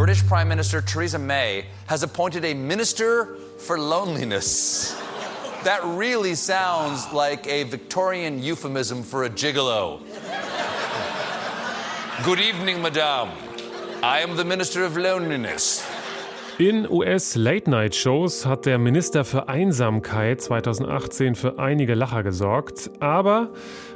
British 0.00 0.26
Prime 0.26 0.48
Minister 0.48 0.80
Theresa 0.80 1.18
May 1.18 1.66
has 1.86 2.02
appointed 2.02 2.42
a 2.46 2.54
minister 2.54 3.34
for 3.58 3.78
loneliness. 3.78 4.98
That 5.64 5.82
really 5.84 6.34
sounds 6.36 7.12
like 7.12 7.46
a 7.46 7.64
Victorian 7.64 8.42
euphemism 8.42 9.02
for 9.02 9.24
a 9.24 9.28
gigolo. 9.28 10.00
Good 12.24 12.40
evening, 12.40 12.80
madame. 12.80 13.28
I 14.02 14.20
am 14.20 14.36
the 14.36 14.44
Minister 14.46 14.84
of 14.84 14.96
Loneliness. 14.96 15.86
In 16.60 16.86
US-Late-Night-Shows 16.86 18.44
hat 18.44 18.66
der 18.66 18.76
Minister 18.76 19.24
für 19.24 19.48
Einsamkeit 19.48 20.42
2018 20.42 21.34
für 21.34 21.58
einige 21.58 21.94
Lacher 21.94 22.22
gesorgt. 22.22 22.90
Aber 23.00 23.54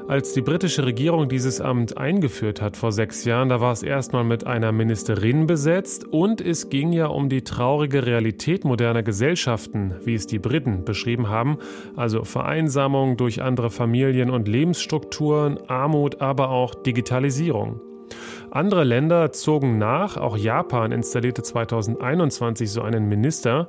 als 0.09 0.33
die 0.33 0.41
britische 0.41 0.87
Regierung 0.87 1.29
dieses 1.29 1.61
Amt 1.61 1.99
eingeführt 1.99 2.63
hat 2.63 2.79
vor 2.79 2.91
sechs 2.91 3.27
Jahren, 3.27 3.51
da 3.51 3.61
war 3.61 3.73
es 3.73 3.83
erstmal 3.83 4.25
mit 4.25 4.47
einer 4.47 4.73
Ministerin 4.73 5.47
besetzt 5.47 6.07
und 6.11 6.41
es 6.41 6.71
ging 6.71 6.95
ja 6.95 7.09
um 7.09 7.29
die 7.29 7.45
traurige 7.45 8.07
Realität 8.07 8.65
moderner 8.65 9.03
Gesellschaften, 9.03 9.97
wie 10.03 10.15
es 10.15 10.27
die 10.27 10.39
Briten 10.39 10.87
beschrieben 10.87 11.29
haben, 11.29 11.59
also 11.97 12.25
Vereinsamung 12.25 13.19
durch 13.19 13.43
andere 13.43 13.69
Familien 13.69 14.31
und 14.31 14.49
Lebensstrukturen, 14.49 15.59
Armut, 15.69 16.23
aber 16.23 16.49
auch 16.49 16.75
Digitalisierung. 16.75 17.83
Andere 18.55 18.85
Länder 18.85 19.33
zogen 19.33 19.79
nach, 19.79 20.17
auch 20.17 20.37
Japan 20.37 20.93
installierte 20.93 21.43
2021 21.43 22.71
so 22.71 22.83
einen 22.83 23.09
Minister. 23.09 23.67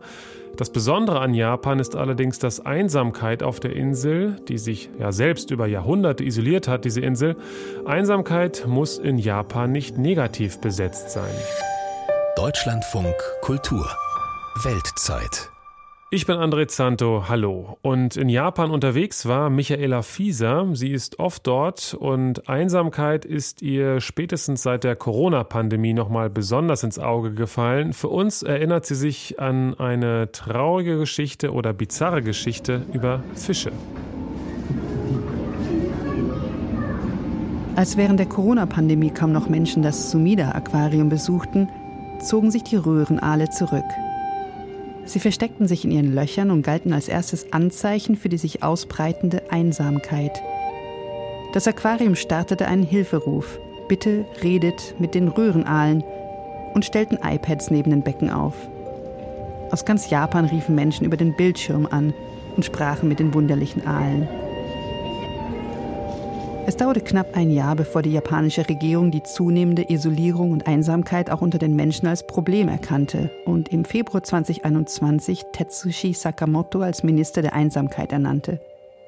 Das 0.57 0.69
Besondere 0.69 1.21
an 1.21 1.33
Japan 1.33 1.79
ist 1.79 1.95
allerdings, 1.95 2.37
dass 2.37 2.63
Einsamkeit 2.63 3.41
auf 3.41 3.59
der 3.59 3.75
Insel, 3.75 4.39
die 4.47 4.59
sich 4.59 4.91
ja 4.99 5.11
selbst 5.11 5.49
über 5.49 5.65
Jahrhunderte 5.65 6.23
isoliert 6.23 6.67
hat, 6.67 6.85
diese 6.85 7.01
Insel, 7.01 7.35
Einsamkeit 7.85 8.65
muss 8.67 8.99
in 8.99 9.17
Japan 9.17 9.71
nicht 9.71 9.97
negativ 9.97 10.61
besetzt 10.61 11.09
sein. 11.09 11.33
Deutschlandfunk 12.35 13.15
Kultur 13.41 13.89
Weltzeit 14.63 15.54
ich 16.15 16.25
bin 16.25 16.37
André 16.37 16.67
Zanto, 16.67 17.25
hallo. 17.27 17.77
Und 17.81 18.15
in 18.15 18.29
Japan 18.29 18.71
unterwegs 18.71 19.25
war 19.25 19.49
Michaela 19.49 20.01
Fieser. 20.01 20.65
Sie 20.71 20.91
ist 20.91 21.19
oft 21.19 21.45
dort 21.45 21.93
und 21.93 22.47
Einsamkeit 22.47 23.25
ist 23.25 23.61
ihr 23.61 23.99
spätestens 23.99 24.63
seit 24.63 24.85
der 24.85 24.95
Corona-Pandemie 24.95 25.93
nochmal 25.93 26.29
besonders 26.29 26.83
ins 26.83 26.99
Auge 26.99 27.33
gefallen. 27.33 27.91
Für 27.91 28.07
uns 28.07 28.43
erinnert 28.43 28.85
sie 28.85 28.95
sich 28.95 29.41
an 29.41 29.73
eine 29.77 30.31
traurige 30.31 30.97
Geschichte 30.97 31.51
oder 31.51 31.73
bizarre 31.73 32.21
Geschichte 32.21 32.83
über 32.93 33.21
Fische. 33.33 33.73
Als 37.75 37.97
während 37.97 38.21
der 38.21 38.27
Corona-Pandemie 38.27 39.09
kaum 39.09 39.33
noch 39.33 39.49
Menschen 39.49 39.83
das 39.83 40.11
Sumida-Aquarium 40.11 41.09
besuchten, 41.09 41.67
zogen 42.21 42.51
sich 42.51 42.63
die 42.63 42.77
Röhrenaale 42.77 43.49
zurück. 43.49 43.83
Sie 45.05 45.19
versteckten 45.19 45.67
sich 45.67 45.85
in 45.85 45.91
ihren 45.91 46.13
Löchern 46.13 46.51
und 46.51 46.63
galten 46.63 46.91
als 46.91 47.07
erstes 47.07 47.53
Anzeichen 47.53 48.15
für 48.15 48.29
die 48.29 48.37
sich 48.37 48.63
ausbreitende 48.63 49.43
Einsamkeit. 49.51 50.41
Das 51.53 51.67
Aquarium 51.67 52.15
startete 52.15 52.67
einen 52.67 52.83
Hilferuf. 52.83 53.59
Bitte 53.87 54.25
redet 54.43 54.95
mit 54.99 55.13
den 55.13 55.27
Röhrenaalen 55.27 56.03
und 56.73 56.83
stellten 56.83 57.19
iPads 57.23 57.69
neben 57.69 57.91
den 57.91 58.01
Becken 58.01 58.29
auf. 58.29 58.55
Aus 59.71 59.85
ganz 59.85 60.09
Japan 60.09 60.45
riefen 60.45 60.75
Menschen 60.75 61.05
über 61.05 61.17
den 61.17 61.35
Bildschirm 61.35 61.85
an 61.85 62.13
und 62.55 62.65
sprachen 62.65 63.07
mit 63.07 63.19
den 63.19 63.33
wunderlichen 63.33 63.85
Aalen. 63.85 64.27
Es 66.67 66.77
dauerte 66.77 67.01
knapp 67.01 67.37
ein 67.37 67.51
Jahr, 67.51 67.75
bevor 67.75 68.01
die 68.01 68.11
japanische 68.11 68.67
Regierung 68.67 69.11
die 69.11 69.21
zunehmende 69.21 69.85
Isolierung 69.87 70.51
und 70.51 70.65
Einsamkeit 70.65 71.29
auch 71.29 71.41
unter 71.41 71.59
den 71.59 71.75
Menschen 71.75 72.07
als 72.07 72.25
Problem 72.25 72.69
erkannte 72.69 73.29
und 73.45 73.69
im 73.69 73.85
Februar 73.85 74.23
2021 74.23 75.43
Tetsushi 75.53 76.15
Sakamoto 76.15 76.81
als 76.81 77.03
Minister 77.03 77.43
der 77.43 77.53
Einsamkeit 77.53 78.11
ernannte. 78.11 78.59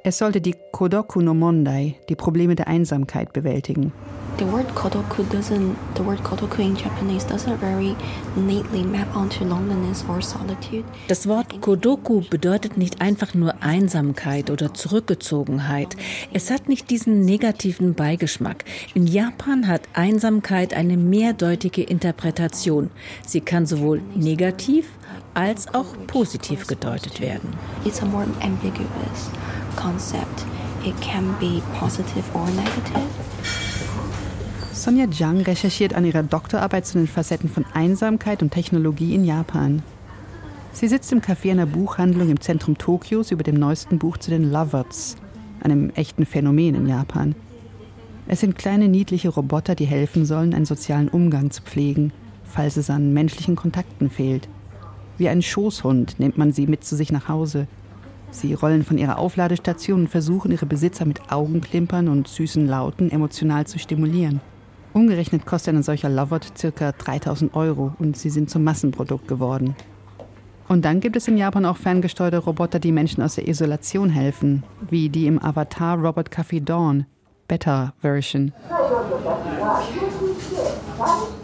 Es 0.04 0.20
sollte 0.20 0.40
die 0.40 0.56
Kodoku 0.72 1.20
no 1.20 1.34
Mondai, 1.34 1.96
die 2.10 2.16
Probleme 2.16 2.54
der 2.54 2.68
Einsamkeit, 2.68 3.34
bewältigen. 3.34 3.92
The 4.38 4.46
word 4.46 4.68
kodoku 4.76 5.24
doesn't 5.32 5.76
the 5.96 6.06
word 6.06 6.20
kodoku 6.24 6.60
in 6.60 6.76
Japanese 6.76 7.26
doesn't 7.26 7.58
very 7.58 7.96
neatly 8.36 8.84
map 8.84 9.16
onto 9.16 9.44
loneliness 9.44 10.06
or 10.08 10.22
solitude. 10.22 10.84
Das 11.08 11.28
Wort 11.28 11.60
kodoku 11.60 12.22
bedeutet 12.30 12.78
nicht 12.78 13.02
einfach 13.02 13.34
nur 13.34 13.56
Einsamkeit 13.62 14.52
oder 14.52 14.76
Zurückgezogenheit. 14.76 15.98
Es 16.34 16.52
hat 16.52 16.70
nicht 16.70 16.92
diesen 16.92 17.26
negativen 17.26 17.96
Beigeschmack. 17.96 18.64
In 18.94 19.08
Japan 19.08 19.68
hat 19.68 19.82
Einsamkeit 19.94 20.76
eine 20.76 20.98
mehrdeutige 20.98 21.82
Interpretation. 21.82 22.92
Sie 23.26 23.42
kann 23.42 23.66
sowohl 23.66 24.04
negativ 24.14 24.86
als 25.34 25.74
auch 25.74 25.98
positiv 26.06 26.68
gedeutet 26.68 27.22
werden. 27.22 27.54
It's 27.86 28.04
a 28.04 28.06
more 28.06 28.28
ambiguous 28.44 29.32
concept. 29.76 30.46
It 30.86 30.94
can 31.02 31.36
be 31.40 31.60
positive 31.80 32.24
or 32.36 32.46
negative. 32.52 33.27
Sonja 34.78 35.10
Zhang 35.10 35.42
recherchiert 35.42 35.96
an 35.96 36.06
ihrer 36.06 36.22
Doktorarbeit 36.22 36.86
zu 36.86 37.00
den 37.00 37.08
Facetten 37.08 37.50
von 37.50 37.66
Einsamkeit 37.74 38.44
und 38.44 38.52
Technologie 38.52 39.16
in 39.16 39.26
Japan. 39.26 39.82
Sie 40.72 40.88
sitzt 40.88 41.12
im 41.12 41.20
Café 41.20 41.50
einer 41.50 41.66
Buchhandlung 41.66 42.30
im 42.30 42.40
Zentrum 42.40 42.78
Tokios 42.78 43.32
über 43.32 43.42
dem 43.42 43.56
neuesten 43.56 43.98
Buch 43.98 44.18
zu 44.18 44.30
den 44.30 44.52
Lovers, 44.52 45.16
einem 45.64 45.90
echten 45.96 46.28
Phänomen 46.28 46.76
in 46.76 46.88
Japan. 46.88 47.34
Es 48.28 48.42
sind 48.42 48.56
kleine 48.56 48.88
niedliche 48.88 49.30
Roboter, 49.30 49.74
die 49.74 49.86
helfen 49.86 50.28
sollen, 50.28 50.54
einen 50.54 50.66
sozialen 50.66 51.10
Umgang 51.10 51.50
zu 51.50 51.64
pflegen, 51.64 52.14
falls 52.44 52.78
es 52.78 52.92
an 52.92 53.14
menschlichen 53.14 53.56
Kontakten 53.56 54.12
fehlt. 54.12 54.48
Wie 55.18 55.28
ein 55.28 55.42
Schoßhund 55.42 56.20
nimmt 56.20 56.38
man 56.38 56.52
sie 56.52 56.68
mit 56.68 56.84
zu 56.84 56.96
sich 56.96 57.12
nach 57.12 57.28
Hause. 57.28 57.68
Sie 58.30 58.54
rollen 58.54 58.84
von 58.84 59.00
ihrer 59.00 59.18
Aufladestation 59.18 60.02
und 60.02 60.10
versuchen, 60.10 60.52
ihre 60.52 60.68
Besitzer 60.68 61.06
mit 61.06 61.32
Augenklimpern 61.32 62.08
und 62.10 62.28
süßen 62.28 62.68
Lauten 62.68 63.10
emotional 63.10 63.66
zu 63.66 63.80
stimulieren. 63.80 64.40
Umgerechnet 64.98 65.46
kostet 65.46 65.76
ein 65.76 65.84
solcher 65.84 66.10
Lovert 66.10 66.54
ca. 66.60 66.92
3000 66.92 67.56
Euro 67.56 67.94
und 68.00 68.18
sie 68.18 68.32
sind 68.32 68.50
zum 68.50 68.64
Massenprodukt 68.64 69.28
geworden. 69.28 69.76
Und 70.68 70.86
dann 70.86 71.02
gibt 71.02 71.16
es 71.16 71.28
in 71.28 71.38
Japan 71.38 71.68
auch 71.68 71.78
ferngesteuerte 71.78 72.40
Roboter, 72.40 72.80
die 72.80 72.92
Menschen 72.92 73.22
aus 73.22 73.36
der 73.36 73.48
Isolation 73.48 74.10
helfen, 74.10 74.64
wie 74.90 75.10
die 75.10 75.28
im 75.28 75.40
Avatar 75.40 76.00
Robot 76.00 76.30
Café 76.30 76.64
Dawn, 76.64 77.06
Beta 77.48 77.94
Version. 78.00 78.54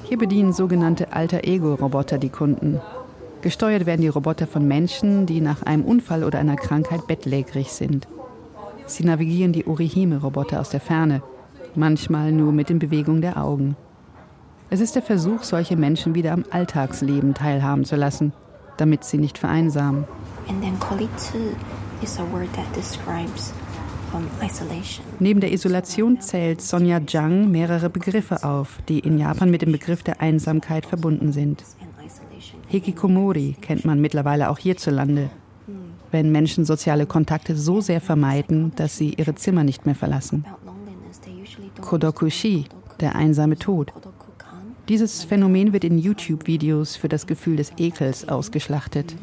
Hier 0.01 0.17
bedienen 0.17 0.51
sogenannte 0.51 1.13
Alter 1.13 1.43
Ego 1.43 1.75
Roboter 1.75 2.17
die 2.17 2.29
Kunden. 2.29 2.81
Gesteuert 3.41 3.85
werden 3.85 4.01
die 4.01 4.07
Roboter 4.07 4.47
von 4.47 4.67
Menschen, 4.67 5.27
die 5.27 5.41
nach 5.41 5.61
einem 5.61 5.85
Unfall 5.85 6.23
oder 6.23 6.39
einer 6.39 6.55
Krankheit 6.55 7.05
bettlägerig 7.05 7.71
sind. 7.71 8.07
Sie 8.87 9.03
navigieren 9.03 9.53
die 9.53 9.67
Orihime-Roboter 9.67 10.59
aus 10.59 10.71
der 10.71 10.79
Ferne, 10.79 11.21
manchmal 11.75 12.31
nur 12.31 12.51
mit 12.51 12.69
den 12.69 12.79
Bewegungen 12.79 13.21
der 13.21 13.37
Augen. 13.37 13.75
Es 14.69 14.79
ist 14.79 14.95
der 14.95 15.01
Versuch, 15.01 15.43
solche 15.43 15.75
Menschen 15.75 16.15
wieder 16.15 16.31
am 16.31 16.45
Alltagsleben 16.49 17.33
teilhaben 17.33 17.85
zu 17.85 17.95
lassen, 17.95 18.33
damit 18.77 19.03
sie 19.03 19.17
nicht 19.17 19.37
vereinsamen. 19.37 20.05
Neben 25.19 25.39
der 25.39 25.51
Isolation 25.51 26.21
zählt 26.21 26.61
Sonja 26.61 27.05
Zhang 27.05 27.51
mehrere 27.51 27.89
Begriffe 27.89 28.43
auf, 28.43 28.79
die 28.89 28.99
in 28.99 29.17
Japan 29.17 29.49
mit 29.49 29.61
dem 29.61 29.71
Begriff 29.71 30.03
der 30.03 30.21
Einsamkeit 30.21 30.85
verbunden 30.85 31.31
sind. 31.31 31.63
Hikikomori 32.67 33.55
kennt 33.61 33.85
man 33.85 34.01
mittlerweile 34.01 34.49
auch 34.49 34.57
hierzulande, 34.57 35.29
wenn 36.11 36.31
Menschen 36.31 36.65
soziale 36.65 37.05
Kontakte 37.05 37.55
so 37.55 37.81
sehr 37.81 38.01
vermeiden, 38.01 38.71
dass 38.75 38.97
sie 38.97 39.13
ihre 39.13 39.35
Zimmer 39.35 39.63
nicht 39.63 39.85
mehr 39.85 39.95
verlassen. 39.95 40.45
Kodokushi, 41.83 42.63
der 43.01 43.15
einsame 43.15 43.57
Tod. 43.57 43.91
Dieses 44.87 45.25
Phänomen 45.25 45.73
wird 45.73 45.83
in 45.83 45.97
YouTube-Videos 45.97 46.95
für 46.95 47.09
das 47.09 47.27
Gefühl 47.27 47.57
des 47.57 47.73
Ekels 47.77 48.29
ausgeschlachtet. 48.29 49.13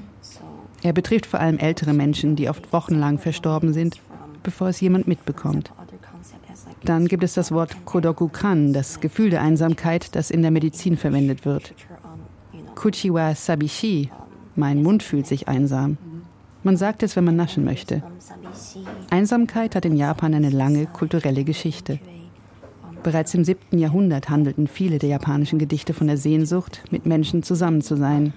Er 0.83 0.93
betrifft 0.93 1.25
vor 1.25 1.41
allem 1.41 1.57
ältere 1.57 1.95
Menschen, 1.95 2.37
die 2.37 2.51
oft 2.51 2.71
wochenlang 2.71 3.19
verstorben 3.19 3.73
sind, 3.73 3.99
bevor 4.43 4.69
es 4.69 4.81
jemand 4.81 5.09
mitbekommt. 5.09 5.73
Dann 6.85 7.07
gibt 7.09 7.25
es 7.25 7.33
das 7.33 7.51
Wort 7.51 7.75
Kodokukan, 7.87 8.75
das 8.75 9.01
Gefühl 9.01 9.31
der 9.31 9.41
Einsamkeit, 9.41 10.15
das 10.15 10.31
in 10.31 10.43
der 10.43 10.51
Medizin 10.51 10.99
verwendet 10.99 11.47
wird. 11.47 11.73
Kuchiwa 12.75 13.35
Sabishi. 13.35 14.11
Mein 14.55 14.83
Mund 14.83 15.03
fühlt 15.03 15.27
sich 15.27 15.49
einsam. 15.49 15.97
Man 16.63 16.77
sagt 16.77 17.03
es, 17.03 17.17
wenn 17.17 17.25
man 17.25 17.37
naschen 17.37 17.65
möchte. 17.65 18.03
Einsamkeit 19.09 19.75
hat 19.75 19.87
in 19.87 19.97
Japan 19.97 20.35
eine 20.35 20.51
lange 20.51 20.85
kulturelle 20.85 21.45
Geschichte. 21.45 21.99
Bereits 23.03 23.33
im 23.35 23.45
7. 23.45 23.79
Jahrhundert 23.79 24.29
handelten 24.29 24.67
viele 24.67 24.99
der 24.99 25.09
japanischen 25.09 25.59
Gedichte 25.59 25.95
von 25.95 26.07
der 26.07 26.19
Sehnsucht, 26.19 26.83
mit 26.91 27.07
Menschen 27.07 27.43
zusammen 27.43 27.81
zu 27.81 27.97
sein. 27.97 28.35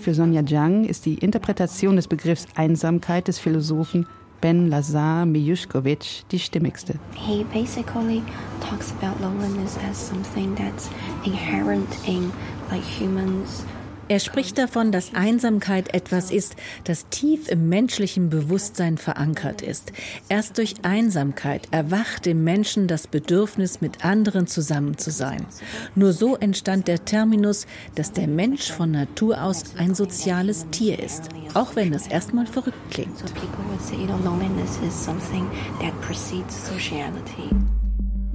Für 0.00 0.14
Sonja 0.14 0.44
Zhang 0.44 0.84
ist 0.84 1.04
die 1.04 1.14
Interpretation 1.14 1.96
des 1.96 2.08
Begriffs 2.08 2.46
Einsamkeit 2.56 3.28
des 3.28 3.38
Philosophen 3.38 4.06
Ben 4.40 4.68
Lazar 4.68 5.26
Mijushkovich 5.26 6.24
die 6.30 6.38
stimmigste. 6.38 6.94
He 7.14 7.44
basically 7.52 8.22
talks 8.66 8.94
about 9.00 9.22
loneliness 9.22 9.76
as 9.90 10.08
something 10.08 10.54
that's 10.54 10.88
inherent 11.26 11.88
in 12.06 12.32
like 12.70 12.82
humans 12.82 13.64
Er 14.10 14.18
spricht 14.18 14.58
davon, 14.58 14.90
dass 14.90 15.14
Einsamkeit 15.14 15.94
etwas 15.94 16.32
ist, 16.32 16.56
das 16.82 17.08
tief 17.10 17.48
im 17.48 17.68
menschlichen 17.68 18.28
Bewusstsein 18.28 18.98
verankert 18.98 19.62
ist. 19.62 19.92
Erst 20.28 20.58
durch 20.58 20.74
Einsamkeit 20.82 21.68
erwacht 21.70 22.26
im 22.26 22.42
Menschen 22.42 22.88
das 22.88 23.06
Bedürfnis, 23.06 23.80
mit 23.80 24.04
anderen 24.04 24.48
zusammen 24.48 24.98
zu 24.98 25.12
sein. 25.12 25.46
Nur 25.94 26.12
so 26.12 26.34
entstand 26.34 26.88
der 26.88 27.04
Terminus, 27.04 27.68
dass 27.94 28.10
der 28.10 28.26
Mensch 28.26 28.72
von 28.72 28.90
Natur 28.90 29.44
aus 29.44 29.76
ein 29.76 29.94
soziales 29.94 30.66
Tier 30.72 30.98
ist, 30.98 31.28
auch 31.54 31.76
wenn 31.76 31.92
es 31.92 32.08
erstmal 32.08 32.48
verrückt 32.48 32.90
klingt. 32.90 33.16
So 33.16 33.26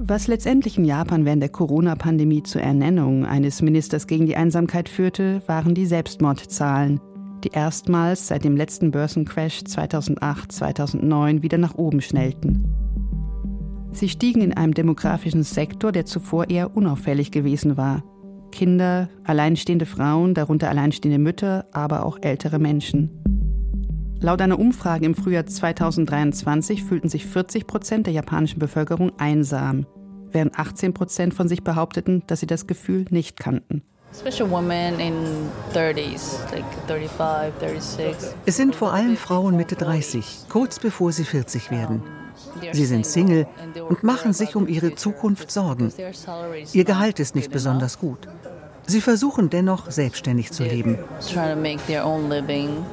Was 0.08 0.28
letztendlich 0.28 0.78
in 0.78 0.84
Japan 0.84 1.24
während 1.24 1.42
der 1.42 1.48
Corona-Pandemie 1.48 2.44
zur 2.44 2.62
Ernennung 2.62 3.26
eines 3.26 3.60
Ministers 3.60 4.06
gegen 4.06 4.26
die 4.26 4.36
Einsamkeit 4.36 4.88
führte, 4.88 5.42
waren 5.48 5.74
die 5.74 5.84
Selbstmordzahlen, 5.84 7.00
die 7.42 7.48
erstmals 7.48 8.28
seit 8.28 8.44
dem 8.44 8.56
letzten 8.56 8.92
Börsencrash 8.92 9.62
2008-2009 9.66 11.42
wieder 11.42 11.58
nach 11.58 11.74
oben 11.74 12.00
schnellten. 12.00 12.72
Sie 13.90 14.08
stiegen 14.08 14.42
in 14.42 14.54
einem 14.54 14.74
demografischen 14.74 15.42
Sektor, 15.42 15.90
der 15.90 16.06
zuvor 16.06 16.50
eher 16.50 16.76
unauffällig 16.76 17.32
gewesen 17.32 17.76
war. 17.76 18.04
Kinder, 18.52 19.08
alleinstehende 19.24 19.86
Frauen, 19.86 20.34
darunter 20.34 20.68
alleinstehende 20.68 21.18
Mütter, 21.18 21.66
aber 21.72 22.06
auch 22.06 22.18
ältere 22.20 22.60
Menschen. 22.60 23.10
Laut 24.20 24.40
einer 24.40 24.60
Umfrage 24.60 25.04
im 25.04 25.16
Frühjahr 25.16 25.46
2023 25.46 26.84
fühlten 26.84 27.08
sich 27.08 27.26
40 27.26 27.66
Prozent 27.66 28.06
der 28.06 28.14
japanischen 28.14 28.60
Bevölkerung 28.60 29.10
einsam, 29.18 29.84
während 30.36 30.58
18 30.58 30.92
Prozent 30.92 31.34
von 31.34 31.48
sich 31.48 31.64
behaupteten, 31.64 32.22
dass 32.26 32.40
sie 32.40 32.46
das 32.46 32.66
Gefühl 32.66 33.06
nicht 33.10 33.40
kannten. 33.40 33.82
Especially 34.12 34.50
women 34.50 35.00
in 35.00 35.14
30s, 35.74 36.38
like 36.52 36.64
35, 36.86 37.82
36. 37.82 38.30
Es 38.44 38.56
sind 38.56 38.76
vor 38.76 38.92
allem 38.92 39.16
Frauen 39.16 39.56
Mitte 39.56 39.74
30, 39.74 40.44
kurz 40.48 40.78
bevor 40.78 41.10
sie 41.10 41.24
40 41.24 41.70
werden. 41.70 42.02
Sie 42.72 42.84
sind 42.84 43.06
Single 43.06 43.46
und 43.88 44.02
machen 44.02 44.32
sich 44.32 44.56
um 44.56 44.68
ihre 44.68 44.94
Zukunft 44.94 45.50
Sorgen. 45.50 45.92
Ihr 46.72 46.84
Gehalt 46.84 47.18
ist 47.18 47.34
nicht 47.34 47.50
besonders 47.50 47.98
gut. 47.98 48.28
Sie 48.88 49.00
versuchen 49.00 49.50
dennoch, 49.50 49.90
selbstständig 49.90 50.52
zu 50.52 50.62
leben. 50.62 50.98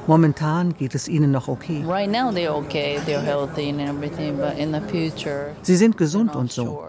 Momentan 0.06 0.74
geht 0.74 0.94
es 0.94 1.08
ihnen 1.08 1.30
noch 1.30 1.48
okay. 1.48 1.84
Sie 5.62 5.76
sind 5.76 5.96
gesund 5.96 6.36
und 6.36 6.52
so. 6.52 6.84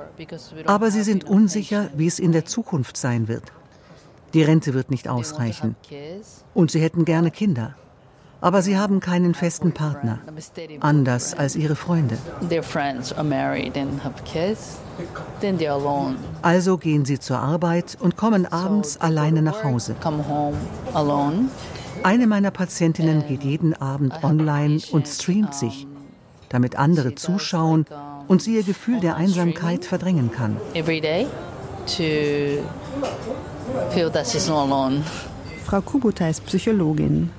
Aber 0.65 0.91
sie 0.91 1.03
sind 1.03 1.23
unsicher, 1.25 1.89
wie 1.95 2.07
es 2.07 2.19
in 2.19 2.31
der 2.31 2.45
Zukunft 2.45 2.97
sein 2.97 3.27
wird. 3.27 3.43
Die 4.33 4.43
Rente 4.43 4.73
wird 4.73 4.89
nicht 4.91 5.07
ausreichen. 5.07 5.75
Und 6.53 6.71
sie 6.71 6.81
hätten 6.81 7.05
gerne 7.05 7.31
Kinder. 7.31 7.75
Aber 8.45 8.61
sie 8.61 8.77
haben 8.77 8.99
keinen 8.99 9.33
festen 9.33 9.71
Partner. 9.71 10.19
Anders 10.79 11.33
als 11.33 11.55
ihre 11.55 11.75
Freunde. 11.75 12.15
Also 16.43 16.77
gehen 16.77 17.05
sie 17.05 17.19
zur 17.19 17.39
Arbeit 17.39 17.97
und 17.99 18.17
kommen 18.17 18.45
abends 18.45 19.01
alleine 19.01 19.41
nach 19.41 19.63
Hause. 19.63 19.95
Eine 22.03 22.27
meiner 22.27 22.51
Patientinnen 22.51 23.27
geht 23.27 23.43
jeden 23.43 23.73
Abend 23.73 24.23
online 24.23 24.79
und 24.91 25.07
streamt 25.07 25.55
sich, 25.55 25.87
damit 26.49 26.75
andere 26.75 27.15
zuschauen 27.15 27.87
und 28.27 28.43
sie 28.43 28.57
ihr 28.57 28.63
Gefühl 28.63 28.99
der 28.99 29.15
Einsamkeit 29.15 29.85
verdrängen 29.85 30.29
kann. 30.31 30.57
every 30.75 31.01
day 31.01 31.25
to 31.87 32.61
feel 33.89 34.11
that 34.11 34.27
she's 34.27 34.47
not 34.47 34.69
alone. 34.69 35.01
Frau 35.65 35.81
Kubota 35.81 36.29
ist 36.29 36.45
Psychologin. 36.45 37.31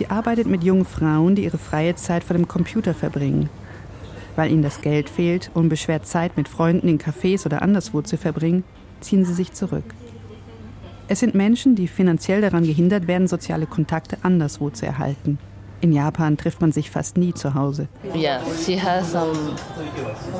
Sie 0.00 0.08
arbeitet 0.08 0.46
mit 0.46 0.64
jungen 0.64 0.86
Frauen, 0.86 1.34
die 1.34 1.44
ihre 1.44 1.58
freie 1.58 1.94
Zeit 1.94 2.24
vor 2.24 2.34
dem 2.34 2.48
Computer 2.48 2.94
verbringen. 2.94 3.50
Weil 4.34 4.50
ihnen 4.50 4.62
das 4.62 4.80
Geld 4.80 5.10
fehlt, 5.10 5.50
unbeschwert 5.52 6.06
Zeit 6.06 6.38
mit 6.38 6.48
Freunden 6.48 6.88
in 6.88 6.98
Cafés 6.98 7.44
oder 7.44 7.60
anderswo 7.60 8.00
zu 8.00 8.16
verbringen, 8.16 8.64
ziehen 9.02 9.26
sie 9.26 9.34
sich 9.34 9.52
zurück. 9.52 9.84
Es 11.08 11.20
sind 11.20 11.34
Menschen, 11.34 11.74
die 11.74 11.86
finanziell 11.86 12.40
daran 12.40 12.64
gehindert 12.64 13.08
werden, 13.08 13.28
soziale 13.28 13.66
Kontakte 13.66 14.16
anderswo 14.22 14.70
zu 14.70 14.86
erhalten. 14.86 15.38
In 15.82 15.92
Japan 15.92 16.38
trifft 16.38 16.62
man 16.62 16.72
sich 16.72 16.90
fast 16.90 17.18
nie 17.18 17.34
zu 17.34 17.52
Hause. 17.52 17.86
Yeah, 18.16 18.40
she 18.64 18.80
has 18.80 19.12
some 19.12 19.34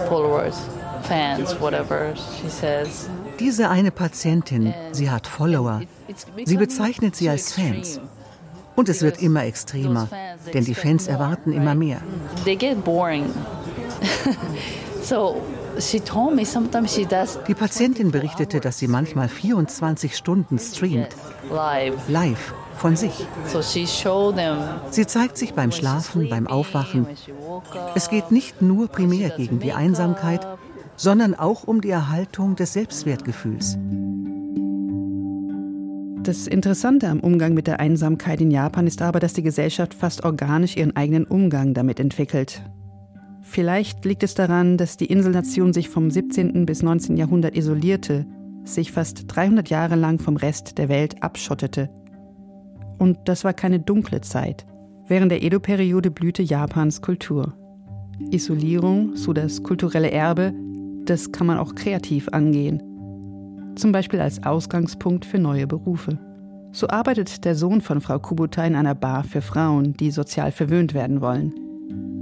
followers, 0.08 0.56
fans, 1.02 1.54
whatever 1.60 2.14
she 2.16 2.48
says. 2.48 3.10
Diese 3.38 3.68
eine 3.68 3.90
Patientin, 3.90 4.72
sie 4.92 5.10
hat 5.10 5.26
Follower. 5.26 5.82
Sie 6.46 6.56
bezeichnet 6.56 7.14
sie 7.14 7.28
als 7.28 7.52
Fans. 7.52 8.00
Und 8.80 8.88
es 8.88 9.02
wird 9.02 9.20
immer 9.20 9.44
extremer, 9.44 10.08
denn 10.54 10.64
die 10.64 10.74
Fans 10.74 11.06
erwarten 11.06 11.52
immer 11.52 11.74
mehr. 11.74 12.00
Die 17.46 17.54
Patientin 17.54 18.10
berichtete, 18.10 18.60
dass 18.60 18.78
sie 18.78 18.88
manchmal 18.88 19.28
24 19.28 20.16
Stunden 20.16 20.58
streamt, 20.58 21.08
live. 22.08 22.54
von 22.78 22.96
sich. 22.96 23.26
Sie 24.90 25.06
zeigt 25.06 25.36
sich 25.36 25.52
beim 25.52 25.72
Schlafen, 25.72 26.30
beim 26.30 26.46
Aufwachen. 26.46 27.06
Es 27.94 28.08
geht 28.08 28.30
nicht 28.30 28.62
nur 28.62 28.88
primär 28.88 29.28
gegen 29.28 29.60
die 29.60 29.74
Einsamkeit, 29.74 30.46
sondern 30.96 31.34
auch 31.34 31.64
um 31.64 31.82
die 31.82 31.90
Erhaltung 31.90 32.56
des 32.56 32.72
Selbstwertgefühls. 32.72 33.76
Das 36.22 36.46
Interessante 36.46 37.08
am 37.08 37.20
Umgang 37.20 37.54
mit 37.54 37.66
der 37.66 37.80
Einsamkeit 37.80 38.42
in 38.42 38.50
Japan 38.50 38.86
ist 38.86 39.00
aber, 39.00 39.20
dass 39.20 39.32
die 39.32 39.42
Gesellschaft 39.42 39.94
fast 39.94 40.22
organisch 40.22 40.76
ihren 40.76 40.94
eigenen 40.94 41.24
Umgang 41.24 41.72
damit 41.72 41.98
entwickelt. 41.98 42.62
Vielleicht 43.40 44.04
liegt 44.04 44.22
es 44.22 44.34
daran, 44.34 44.76
dass 44.76 44.98
die 44.98 45.06
Inselnation 45.06 45.72
sich 45.72 45.88
vom 45.88 46.10
17. 46.10 46.66
bis 46.66 46.82
19. 46.82 47.16
Jahrhundert 47.16 47.56
isolierte, 47.56 48.26
sich 48.64 48.92
fast 48.92 49.24
300 49.28 49.70
Jahre 49.70 49.96
lang 49.96 50.18
vom 50.18 50.36
Rest 50.36 50.76
der 50.76 50.90
Welt 50.90 51.22
abschottete. 51.22 51.88
Und 52.98 53.16
das 53.24 53.42
war 53.44 53.54
keine 53.54 53.80
dunkle 53.80 54.20
Zeit. 54.20 54.66
Während 55.06 55.32
der 55.32 55.42
Edo-Periode 55.42 56.10
blühte 56.10 56.42
Japans 56.42 57.00
Kultur. 57.00 57.54
Isolierung, 58.30 59.16
so 59.16 59.32
das 59.32 59.62
kulturelle 59.62 60.10
Erbe, 60.10 60.52
das 61.06 61.32
kann 61.32 61.46
man 61.46 61.56
auch 61.56 61.74
kreativ 61.74 62.28
angehen 62.28 62.89
zum 63.76 63.92
Beispiel 63.92 64.20
als 64.20 64.42
Ausgangspunkt 64.42 65.24
für 65.24 65.38
neue 65.38 65.66
Berufe. 65.66 66.18
So 66.72 66.88
arbeitet 66.88 67.44
der 67.44 67.54
Sohn 67.54 67.80
von 67.80 68.00
Frau 68.00 68.18
Kubota 68.18 68.64
in 68.64 68.76
einer 68.76 68.94
Bar 68.94 69.24
für 69.24 69.42
Frauen, 69.42 69.94
die 69.94 70.10
sozial 70.10 70.52
verwöhnt 70.52 70.94
werden 70.94 71.20
wollen. 71.20 71.52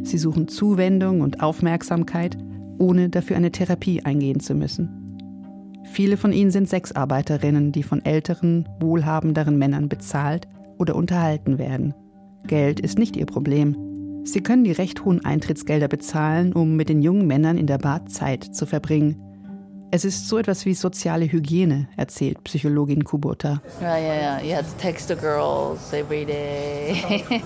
Sie 0.04 0.16
suchen 0.16 0.49
Zuwendung 0.49 1.20
und 1.20 1.42
Aufmerksamkeit, 1.42 2.38
ohne 2.78 3.11
dafür 3.11 3.37
eine 3.37 3.52
Therapie 3.52 4.02
eingehen 4.04 4.40
zu 4.40 4.54
müssen. 4.54 4.88
Viele 5.84 6.16
von 6.16 6.32
ihnen 6.32 6.50
sind 6.50 6.68
Sexarbeiterinnen, 6.68 7.72
die 7.72 7.82
von 7.82 8.04
älteren, 8.04 8.68
wohlhabenderen 8.80 9.58
Männern 9.58 9.88
bezahlt 9.88 10.49
oder 10.78 10.96
unterhalten 10.96 11.58
werden. 11.58 11.94
Geld 12.46 12.80
ist 12.80 12.99
nicht 12.99 13.16
ihr 13.16 13.26
Problem. 13.26 13.76
Sie 14.25 14.40
können 14.40 14.64
die 14.64 14.72
recht 14.72 15.04
hohen 15.04 15.25
Eintrittsgelder 15.25 15.88
bezahlen, 15.88 16.52
um 16.52 16.76
mit 16.76 16.88
den 16.88 17.02
jungen 17.02 17.26
Männern 17.26 17.58
in 17.58 17.66
der 17.66 17.78
Bar 17.78 18.06
Zeit 18.06 18.44
zu 18.44 18.66
verbringen 18.66 19.27
es 19.90 20.04
ist 20.04 20.28
so 20.28 20.38
etwas 20.38 20.64
wie 20.66 20.75
soziale 20.75 21.30
Hygiene, 21.30 21.88
erzählt 21.97 22.42
Psychologin 22.45 23.04
Kubota. 23.04 23.62
Yeah, 23.80 23.99
yeah, 23.99 24.16
yeah. 24.16 24.42
You 24.42 24.54
have 24.54 24.71
to 24.71 24.78
text 24.80 25.09
the 25.09 25.14
girls 25.14 25.92
every 25.92 26.25
day. 26.25 27.42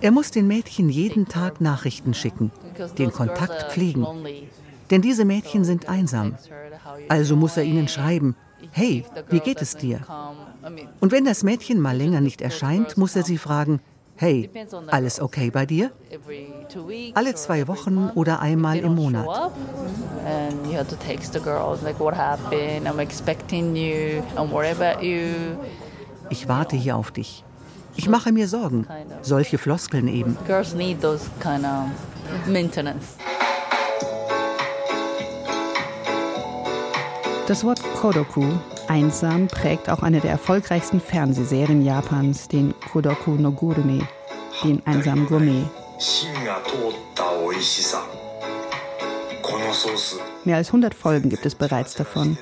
Er 0.00 0.10
muss 0.10 0.32
den 0.32 0.48
Mädchen 0.48 0.88
jeden 0.88 1.28
Tag 1.28 1.60
Nachrichten 1.60 2.12
schicken, 2.12 2.50
den 2.98 3.12
Kontakt 3.12 3.72
pflegen. 3.72 4.04
Denn 4.90 5.00
diese 5.00 5.24
Mädchen 5.24 5.64
sind 5.64 5.88
einsam. 5.88 6.34
Also 7.08 7.36
muss 7.36 7.56
er 7.56 7.62
ihnen 7.62 7.86
schreiben, 7.86 8.34
hey, 8.72 9.04
wie 9.30 9.38
geht 9.38 9.62
es 9.62 9.76
dir? 9.76 10.00
Und 10.98 11.12
wenn 11.12 11.24
das 11.24 11.44
Mädchen 11.44 11.80
mal 11.80 11.96
länger 11.96 12.20
nicht 12.20 12.40
erscheint, 12.40 12.96
muss 12.96 13.14
er 13.14 13.22
sie 13.22 13.38
fragen, 13.38 13.80
hey, 14.22 14.48
alles 14.86 15.20
okay 15.20 15.50
bei 15.50 15.66
dir? 15.66 15.90
Alle 17.14 17.34
zwei 17.34 17.66
Wochen 17.66 18.10
oder 18.14 18.40
einmal 18.40 18.78
im 18.78 18.94
Monat. 18.94 19.26
Ich 26.30 26.48
warte 26.48 26.76
hier 26.76 26.96
auf 26.96 27.10
dich. 27.10 27.44
Ich 27.96 28.08
mache 28.08 28.32
mir 28.32 28.48
Sorgen. 28.48 28.86
Solche 29.22 29.58
Floskeln 29.58 30.08
eben. 30.08 30.38
Girls 30.46 30.72
need 30.74 31.02
those 31.02 31.28
kind 31.40 31.64
of 31.64 32.46
maintenance. 32.46 33.16
Das 37.52 37.64
Wort 37.64 37.82
Kodoku, 38.00 38.46
einsam, 38.88 39.46
prägt 39.46 39.90
auch 39.90 40.02
eine 40.02 40.20
der 40.20 40.30
erfolgreichsten 40.30 41.02
Fernsehserien 41.02 41.84
Japans, 41.84 42.48
den 42.48 42.72
Kodoku 42.90 43.32
no 43.32 43.52
Gourmet, 43.52 44.00
den 44.64 44.80
einsamen 44.86 45.26
Gourmet. 45.26 45.66
Mehr 50.46 50.56
als 50.56 50.68
100 50.68 50.94
Folgen 50.94 51.28
gibt 51.28 51.44
es 51.44 51.54
bereits 51.54 51.94
davon. 51.94 52.38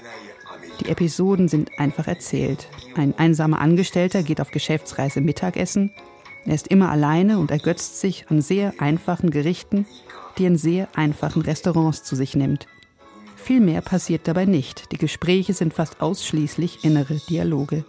Die 0.79 0.89
Episoden 0.89 1.49
sind 1.49 1.77
einfach 1.77 2.07
erzählt. 2.07 2.69
Ein 2.95 3.13
einsamer 3.19 3.59
Angestellter 3.59 4.23
geht 4.23 4.41
auf 4.41 4.53
Geschäftsreise 4.53 5.21
Mittagessen. 5.21 5.91
Er 6.47 6.55
ist 6.55 6.69
immer 6.69 6.89
alleine 6.89 7.41
und 7.41 7.51
ergötzt 7.51 7.99
sich 7.99 8.27
an 8.29 8.43
sehr 8.43 8.75
einfachen 8.79 9.31
Gerichten, 9.31 9.87
die 10.39 10.45
er 10.45 10.51
in 10.51 10.57
sehr 10.57 10.87
einfachen 10.95 11.43
Restaurants 11.43 12.05
zu 12.05 12.15
sich 12.15 12.37
nimmt. 12.37 12.69
Viel 13.43 13.61
mehr 13.61 13.81
passiert 13.81 14.29
dabei 14.29 14.45
nicht. 14.45 14.93
Die 14.93 14.99
Gespräche 14.99 15.55
sind 15.55 15.75
fast 15.75 16.01
ausschließlich 16.01 16.85
innere 16.85 17.17
Dialoge. 17.29 17.85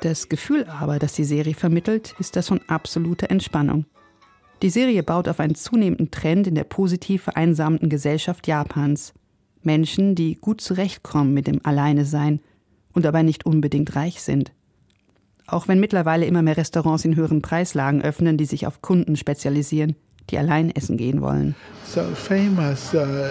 Das 0.00 0.28
Gefühl 0.28 0.64
aber, 0.64 0.98
das 0.98 1.14
die 1.14 1.24
Serie 1.24 1.54
vermittelt, 1.54 2.14
ist 2.18 2.36
das 2.36 2.48
von 2.48 2.60
absoluter 2.68 3.30
Entspannung. 3.30 3.86
Die 4.62 4.70
Serie 4.70 5.02
baut 5.02 5.28
auf 5.28 5.40
einen 5.40 5.56
zunehmenden 5.56 6.10
Trend 6.10 6.46
in 6.46 6.54
der 6.54 6.64
positiv 6.64 7.24
vereinsamten 7.24 7.88
Gesellschaft 7.88 8.46
Japans. 8.46 9.12
Menschen, 9.62 10.14
die 10.14 10.36
gut 10.36 10.60
zurechtkommen 10.60 11.34
mit 11.34 11.48
dem 11.48 11.60
Alleinesein 11.64 12.40
und 12.92 13.04
dabei 13.04 13.24
nicht 13.24 13.44
unbedingt 13.44 13.96
reich 13.96 14.22
sind. 14.22 14.52
Auch 15.46 15.68
wenn 15.68 15.80
mittlerweile 15.80 16.24
immer 16.24 16.40
mehr 16.40 16.56
Restaurants 16.56 17.04
in 17.04 17.16
höheren 17.16 17.42
Preislagen 17.42 18.00
öffnen, 18.00 18.38
die 18.38 18.46
sich 18.46 18.66
auf 18.66 18.80
Kunden 18.80 19.16
spezialisieren, 19.16 19.96
die 20.30 20.38
allein 20.38 20.70
essen 20.70 20.96
gehen 20.96 21.20
wollen. 21.20 21.54
So 21.84 22.02
famous, 22.14 22.94
uh 22.94 23.26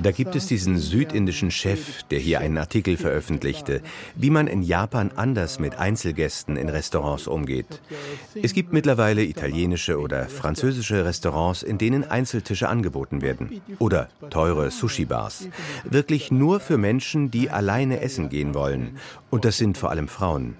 da 0.00 0.10
gibt 0.10 0.34
es 0.34 0.46
diesen 0.46 0.78
südindischen 0.78 1.50
Chef, 1.50 2.02
der 2.04 2.18
hier 2.18 2.40
einen 2.40 2.58
Artikel 2.58 2.96
veröffentlichte, 2.96 3.82
wie 4.14 4.30
man 4.30 4.46
in 4.46 4.62
Japan 4.62 5.10
anders 5.14 5.58
mit 5.58 5.78
Einzelgästen 5.78 6.56
in 6.56 6.68
Restaurants 6.68 7.26
umgeht. 7.26 7.80
Es 8.42 8.52
gibt 8.52 8.72
mittlerweile 8.72 9.24
italienische 9.24 9.98
oder 10.00 10.26
französische 10.26 11.04
Restaurants, 11.04 11.62
in 11.62 11.78
denen 11.78 12.04
Einzeltische 12.04 12.68
angeboten 12.68 13.22
werden. 13.22 13.60
Oder 13.78 14.08
teure 14.30 14.70
Sushi-Bars. 14.70 15.48
Wirklich 15.84 16.30
nur 16.30 16.60
für 16.60 16.78
Menschen, 16.78 17.30
die 17.30 17.50
alleine 17.50 18.00
essen 18.00 18.28
gehen 18.28 18.54
wollen. 18.54 18.98
Und 19.30 19.44
das 19.44 19.58
sind 19.58 19.78
vor 19.78 19.90
allem 19.90 20.08
Frauen. 20.08 20.56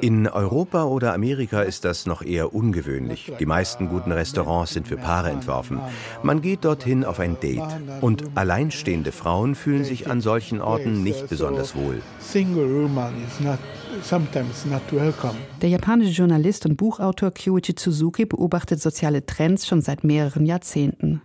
In 0.00 0.28
Europa 0.28 0.84
oder 0.84 1.14
Amerika 1.14 1.62
ist 1.62 1.84
das 1.84 2.06
noch 2.06 2.22
eher 2.22 2.54
ungewöhnlich. 2.54 3.32
Die 3.38 3.46
meisten 3.46 3.88
guten 3.88 4.12
Restaurants 4.12 4.72
sind 4.72 4.88
für 4.88 4.96
Paare 4.96 5.30
entworfen. 5.30 5.80
Man 6.22 6.40
geht 6.40 6.64
dorthin 6.64 7.04
auf 7.04 7.20
ein 7.20 7.38
Date. 7.40 7.62
Und 8.00 8.24
alleinstehende 8.34 9.12
Frauen 9.12 9.54
fühlen 9.54 9.84
sich 9.84 10.10
an 10.10 10.20
solchen 10.20 10.60
Orten 10.60 11.02
nicht 11.02 11.28
besonders 11.28 11.74
wohl. 11.74 12.02
Der 15.60 15.68
japanische 15.68 16.12
Journalist 16.12 16.66
und 16.66 16.76
Buchautor 16.76 17.30
Kyuichi 17.32 17.74
Suzuki 17.76 18.24
beobachtet 18.24 18.80
soziale 18.80 19.26
Trends 19.26 19.66
schon 19.66 19.82
seit 19.82 20.04
mehreren 20.04 20.46
Jahrzehnten. 20.46 21.22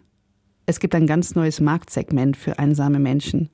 Es 0.65 0.79
gibt 0.79 0.96
ein 0.96 1.05
ganz 1.05 1.36
neues 1.36 1.60
Marktsegment 1.60 2.38
für 2.38 2.58
einsame 2.58 3.00
Menschen. 3.00 3.50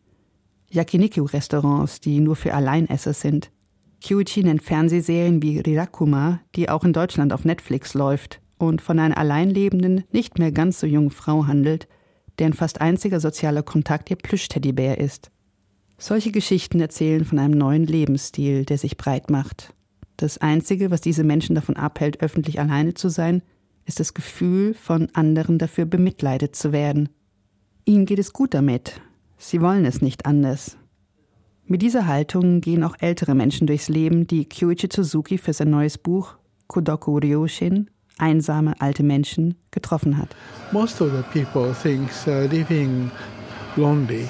Yakiniku-Restaurants, 0.69 1.99
die 1.99 2.19
nur 2.19 2.37
für 2.37 2.53
Alleinesser 2.53 3.13
sind. 3.13 3.51
Kyuichi 4.01 4.43
nennt 4.43 4.63
Fernsehserien 4.63 5.41
wie 5.41 5.59
Rirakuma, 5.59 6.41
die 6.55 6.69
auch 6.69 6.83
in 6.83 6.93
Deutschland 6.93 7.33
auf 7.33 7.45
Netflix 7.45 7.93
läuft 7.93 8.41
und 8.57 8.81
von 8.81 8.99
einer 8.99 9.17
alleinlebenden, 9.17 10.03
nicht 10.11 10.39
mehr 10.39 10.51
ganz 10.51 10.79
so 10.79 10.87
jungen 10.87 11.11
Frau 11.11 11.45
handelt, 11.47 11.87
deren 12.39 12.53
fast 12.53 12.81
einziger 12.81 13.19
sozialer 13.19 13.63
Kontakt 13.63 14.09
ihr 14.09 14.15
Plüschteddybär 14.15 14.97
ist. 14.97 15.31
Solche 15.97 16.31
Geschichten 16.31 16.79
erzählen 16.79 17.25
von 17.25 17.37
einem 17.37 17.57
neuen 17.57 17.85
Lebensstil, 17.85 18.65
der 18.65 18.79
sich 18.79 18.97
breit 18.97 19.29
macht. 19.29 19.73
Das 20.17 20.39
Einzige, 20.39 20.89
was 20.89 21.01
diese 21.01 21.23
Menschen 21.23 21.53
davon 21.53 21.75
abhält, 21.75 22.21
öffentlich 22.21 22.59
alleine 22.59 22.95
zu 22.95 23.09
sein, 23.09 23.43
ist 23.85 23.99
das 23.99 24.13
Gefühl, 24.13 24.73
von 24.73 25.09
anderen 25.13 25.59
dafür 25.59 25.85
bemitleidet 25.85 26.55
zu 26.55 26.71
werden. 26.71 27.09
Ihnen 27.85 28.05
geht 28.05 28.19
es 28.19 28.33
gut 28.33 28.53
damit. 28.53 28.99
Sie 29.37 29.61
wollen 29.61 29.85
es 29.85 30.01
nicht 30.01 30.25
anders. 30.25 30.77
Mit 31.65 31.81
dieser 31.81 32.07
Haltung 32.07 32.61
gehen 32.61 32.83
auch 32.83 32.95
ältere 32.99 33.35
Menschen 33.35 33.67
durchs 33.67 33.87
Leben, 33.87 34.27
die 34.27 34.45
Kyuichi 34.45 34.89
Suzuki 34.91 35.37
für 35.37 35.53
sein 35.53 35.69
neues 35.69 35.97
Buch 35.97 36.35
Kodoku 36.67 37.17
Ryoshin 37.17 37.89
Einsame 38.17 38.79
alte 38.79 39.03
Menschen 39.03 39.55
getroffen 39.71 40.17
hat. 40.17 40.35
Most 40.71 41.01
of 41.01 41.11
the 41.11 41.23
people 41.31 41.73
thinks 41.73 42.27
uh, 42.27 42.47
living 42.51 43.09
lonely 43.75 44.27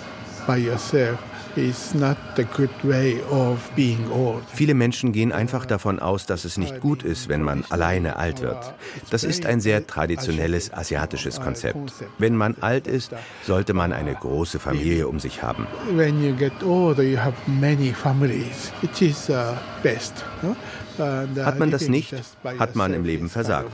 by 0.47 0.57
yourself 0.57 1.19
Viele 4.53 4.73
Menschen 4.73 5.11
gehen 5.11 5.31
einfach 5.31 5.65
davon 5.65 5.99
aus, 5.99 6.25
dass 6.25 6.45
es 6.45 6.57
nicht 6.57 6.79
gut 6.79 7.03
ist, 7.03 7.29
wenn 7.29 7.41
man 7.41 7.63
alleine 7.69 8.15
alt 8.17 8.41
wird. 8.41 8.73
Das 9.09 9.23
ist 9.23 9.45
ein 9.45 9.61
sehr 9.61 9.85
traditionelles 9.87 10.73
asiatisches 10.73 11.39
Konzept. 11.41 11.93
Wenn 12.17 12.35
man 12.35 12.55
alt 12.61 12.87
ist, 12.87 13.11
sollte 13.45 13.73
man 13.73 13.93
eine 13.93 14.13
große 14.13 14.59
Familie 14.59 15.07
um 15.07 15.19
sich 15.19 15.43
haben. 15.43 15.67
Hat 20.97 21.59
man 21.59 21.71
das 21.71 21.87
nicht, 21.87 22.13
hat 22.59 22.75
man 22.75 22.93
im 22.93 23.03
Leben 23.03 23.29
versagt. 23.29 23.71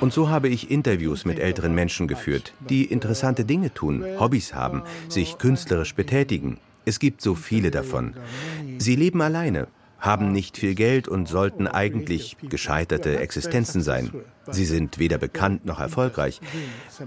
Und 0.00 0.12
so 0.12 0.28
habe 0.28 0.48
ich 0.48 0.70
Interviews 0.70 1.24
mit 1.24 1.38
älteren 1.38 1.74
Menschen 1.74 2.06
geführt, 2.06 2.52
die 2.68 2.84
interessante 2.84 3.44
Dinge 3.44 3.72
tun, 3.72 4.04
Hobbys 4.18 4.54
haben, 4.54 4.82
sich 5.08 5.38
künstlerisch 5.38 5.94
betätigen. 5.94 6.58
Es 6.84 6.98
gibt 6.98 7.22
so 7.22 7.34
viele 7.34 7.70
davon. 7.70 8.14
Sie 8.78 8.94
leben 8.94 9.22
alleine, 9.22 9.68
haben 9.98 10.32
nicht 10.32 10.58
viel 10.58 10.74
Geld 10.74 11.08
und 11.08 11.28
sollten 11.28 11.66
eigentlich 11.66 12.36
gescheiterte 12.48 13.18
Existenzen 13.18 13.82
sein. 13.82 14.10
Sie 14.50 14.64
sind 14.64 14.98
weder 14.98 15.18
bekannt 15.18 15.64
noch 15.64 15.80
erfolgreich. 15.80 16.40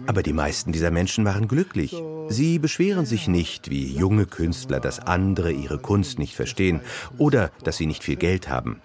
Aber 0.08 0.24
die 0.24 0.34
meisten 0.34 0.72
dieser 0.72 0.92
Menschen 0.92 1.26
waren 1.26 1.48
glücklich. 1.48 1.96
Sie 2.28 2.60
beschweren 2.60 3.06
sich 3.06 3.28
nicht 3.28 3.70
wie 3.70 3.96
junge 3.96 4.26
Künstler, 4.26 4.80
dass 4.80 5.00
andere 5.00 5.52
ihre 5.52 5.78
Kunst 5.78 6.20
nicht 6.20 6.36
verstehen 6.36 6.82
oder 7.18 7.52
dass 7.64 7.78
sie 7.78 7.86
nicht 7.86 8.04
viel 8.04 8.18
Geld 8.18 8.50
haben. 8.50 8.82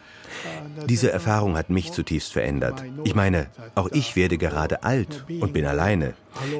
Diese 0.88 1.10
Erfahrung 1.10 1.56
hat 1.56 1.70
mich 1.70 1.92
zutiefst 1.92 2.32
verändert. 2.32 2.84
Ich 3.04 3.14
meine, 3.14 3.46
auch 3.74 3.88
ich 3.92 4.16
werde 4.16 4.38
gerade 4.38 4.82
alt 4.82 5.24
und 5.40 5.52
bin 5.52 5.64
alleine. 5.64 6.14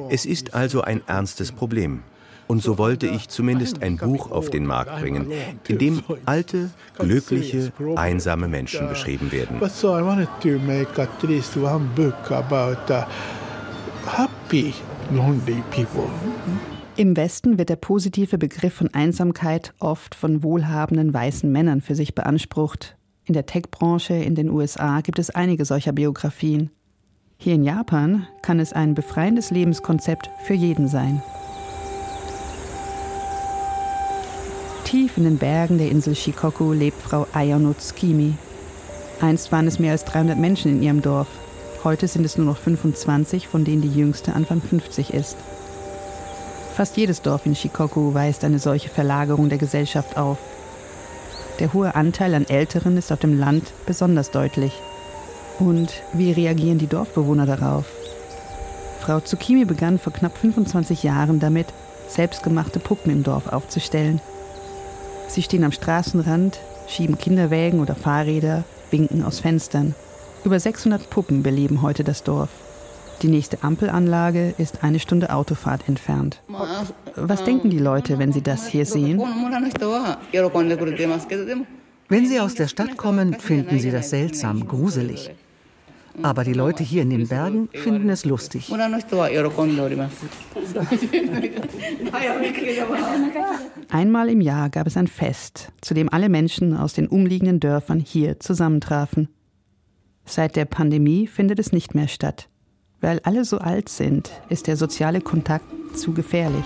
Es 0.09 0.25
ist 0.25 0.53
also 0.53 0.81
ein 0.81 1.01
ernstes 1.07 1.51
Problem. 1.51 2.03
Und 2.47 2.61
so 2.61 2.77
wollte 2.77 3.07
ich 3.07 3.27
zumindest 3.29 3.81
ein 3.81 3.97
Buch 3.97 4.31
auf 4.31 4.49
den 4.49 4.65
Markt 4.65 4.99
bringen, 5.01 5.31
in 5.67 5.77
dem 5.77 6.03
alte, 6.25 6.69
glückliche, 6.97 7.71
einsame 7.95 8.47
Menschen 8.47 8.87
beschrieben 8.87 9.31
werden. 9.31 9.59
Im 16.97 17.17
Westen 17.17 17.57
wird 17.57 17.69
der 17.69 17.75
positive 17.75 18.37
Begriff 18.37 18.73
von 18.73 18.93
Einsamkeit 18.93 19.73
oft 19.79 20.15
von 20.15 20.43
wohlhabenden 20.43 21.13
weißen 21.13 21.51
Männern 21.51 21.81
für 21.81 21.95
sich 21.95 22.15
beansprucht. 22.15 22.95
In 23.25 23.33
der 23.33 23.45
Tech-Branche 23.45 24.13
in 24.13 24.35
den 24.35 24.49
USA 24.49 25.01
gibt 25.01 25.19
es 25.19 25.29
einige 25.29 25.65
solcher 25.65 25.91
Biografien. 25.91 26.69
Hier 27.37 27.55
in 27.55 27.63
Japan 27.63 28.27
kann 28.43 28.59
es 28.59 28.71
ein 28.71 28.93
befreiendes 28.93 29.51
Lebenskonzept 29.51 30.29
für 30.45 30.53
jeden 30.53 30.87
sein. 30.87 31.21
Tief 35.15 35.17
in 35.17 35.23
den 35.23 35.37
Bergen 35.37 35.77
der 35.77 35.89
Insel 35.89 36.13
Shikoku 36.13 36.73
lebt 36.73 37.01
Frau 37.01 37.25
Ayano 37.31 37.73
Tsukimi. 37.73 38.33
Einst 39.21 39.49
waren 39.51 39.67
es 39.67 39.79
mehr 39.79 39.93
als 39.93 40.03
300 40.03 40.37
Menschen 40.37 40.71
in 40.71 40.83
ihrem 40.83 41.01
Dorf. 41.01 41.27
Heute 41.85 42.07
sind 42.07 42.25
es 42.25 42.37
nur 42.37 42.45
noch 42.45 42.57
25, 42.57 43.47
von 43.47 43.63
denen 43.63 43.81
die 43.81 43.93
jüngste 43.93 44.33
Anfang 44.33 44.61
50 44.61 45.13
ist. 45.13 45.37
Fast 46.75 46.97
jedes 46.97 47.21
Dorf 47.21 47.45
in 47.45 47.55
Shikoku 47.55 48.13
weist 48.13 48.43
eine 48.43 48.59
solche 48.59 48.89
Verlagerung 48.89 49.47
der 49.47 49.57
Gesellschaft 49.57 50.17
auf. 50.17 50.37
Der 51.59 51.71
hohe 51.71 51.95
Anteil 51.95 52.33
an 52.35 52.45
Älteren 52.45 52.97
ist 52.97 53.11
auf 53.11 53.19
dem 53.19 53.39
Land 53.39 53.71
besonders 53.85 54.31
deutlich. 54.31 54.73
Und 55.59 55.93
wie 56.11 56.33
reagieren 56.33 56.77
die 56.77 56.87
Dorfbewohner 56.87 57.45
darauf? 57.45 57.85
Frau 58.99 59.21
Tsukimi 59.21 59.63
begann 59.63 59.97
vor 59.97 60.11
knapp 60.11 60.37
25 60.37 61.03
Jahren 61.03 61.39
damit, 61.39 61.67
selbstgemachte 62.09 62.79
Puppen 62.79 63.11
im 63.11 63.23
Dorf 63.23 63.47
aufzustellen. 63.47 64.19
Sie 65.35 65.43
stehen 65.43 65.65
am 65.65 65.73
Straßenrand, 65.73 66.61
schieben 66.87 67.17
Kinderwägen 67.17 67.81
oder 67.81 67.93
Fahrräder, 67.93 68.63
winken 68.89 69.21
aus 69.21 69.41
Fenstern. 69.41 69.93
Über 70.45 70.57
600 70.57 71.09
Puppen 71.09 71.43
beleben 71.43 71.81
heute 71.81 72.05
das 72.05 72.23
Dorf. 72.23 72.47
Die 73.21 73.27
nächste 73.27 73.61
Ampelanlage 73.61 74.55
ist 74.57 74.81
eine 74.81 74.97
Stunde 74.97 75.33
Autofahrt 75.33 75.89
entfernt. 75.89 76.39
Was 77.17 77.43
denken 77.43 77.69
die 77.69 77.79
Leute, 77.79 78.17
wenn 78.17 78.31
sie 78.31 78.43
das 78.43 78.67
hier 78.67 78.85
sehen? 78.85 79.21
Wenn 82.07 82.27
sie 82.27 82.39
aus 82.39 82.55
der 82.55 82.67
Stadt 82.69 82.95
kommen, 82.95 83.33
finden 83.33 83.79
sie 83.79 83.91
das 83.91 84.11
seltsam, 84.11 84.65
gruselig. 84.65 85.31
Aber 86.21 86.43
die 86.43 86.53
Leute 86.53 86.83
hier 86.83 87.01
in 87.01 87.09
den 87.09 87.27
Bergen 87.27 87.69
finden 87.73 88.09
es 88.09 88.25
lustig. 88.25 88.71
Einmal 93.89 94.29
im 94.29 94.41
Jahr 94.41 94.69
gab 94.69 94.87
es 94.87 94.97
ein 94.97 95.07
Fest, 95.07 95.71
zu 95.81 95.93
dem 95.93 96.11
alle 96.11 96.29
Menschen 96.29 96.75
aus 96.75 96.93
den 96.93 97.07
umliegenden 97.07 97.59
Dörfern 97.59 97.99
hier 97.99 98.39
zusammentrafen. 98.39 99.29
Seit 100.25 100.55
der 100.55 100.65
Pandemie 100.65 101.27
findet 101.27 101.59
es 101.59 101.71
nicht 101.71 101.93
mehr 101.93 102.07
statt. 102.07 102.49
Weil 103.01 103.19
alle 103.23 103.45
so 103.45 103.59
alt 103.59 103.89
sind, 103.89 104.31
ist 104.49 104.67
der 104.67 104.77
soziale 104.77 105.21
Kontakt 105.21 105.65
zu 105.95 106.13
gefährlich. 106.13 106.65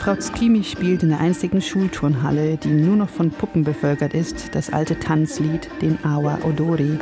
Frau 0.00 0.14
Tsukimi 0.14 0.64
spielt 0.64 1.02
in 1.02 1.10
der 1.10 1.20
einzigen 1.20 1.60
Schulturnhalle, 1.60 2.56
die 2.56 2.70
nur 2.70 2.96
noch 2.96 3.10
von 3.10 3.30
Puppen 3.30 3.64
bevölkert 3.64 4.14
ist, 4.14 4.54
das 4.54 4.72
alte 4.72 4.98
Tanzlied, 4.98 5.68
den 5.82 6.02
Awa 6.02 6.38
Odori. 6.42 6.98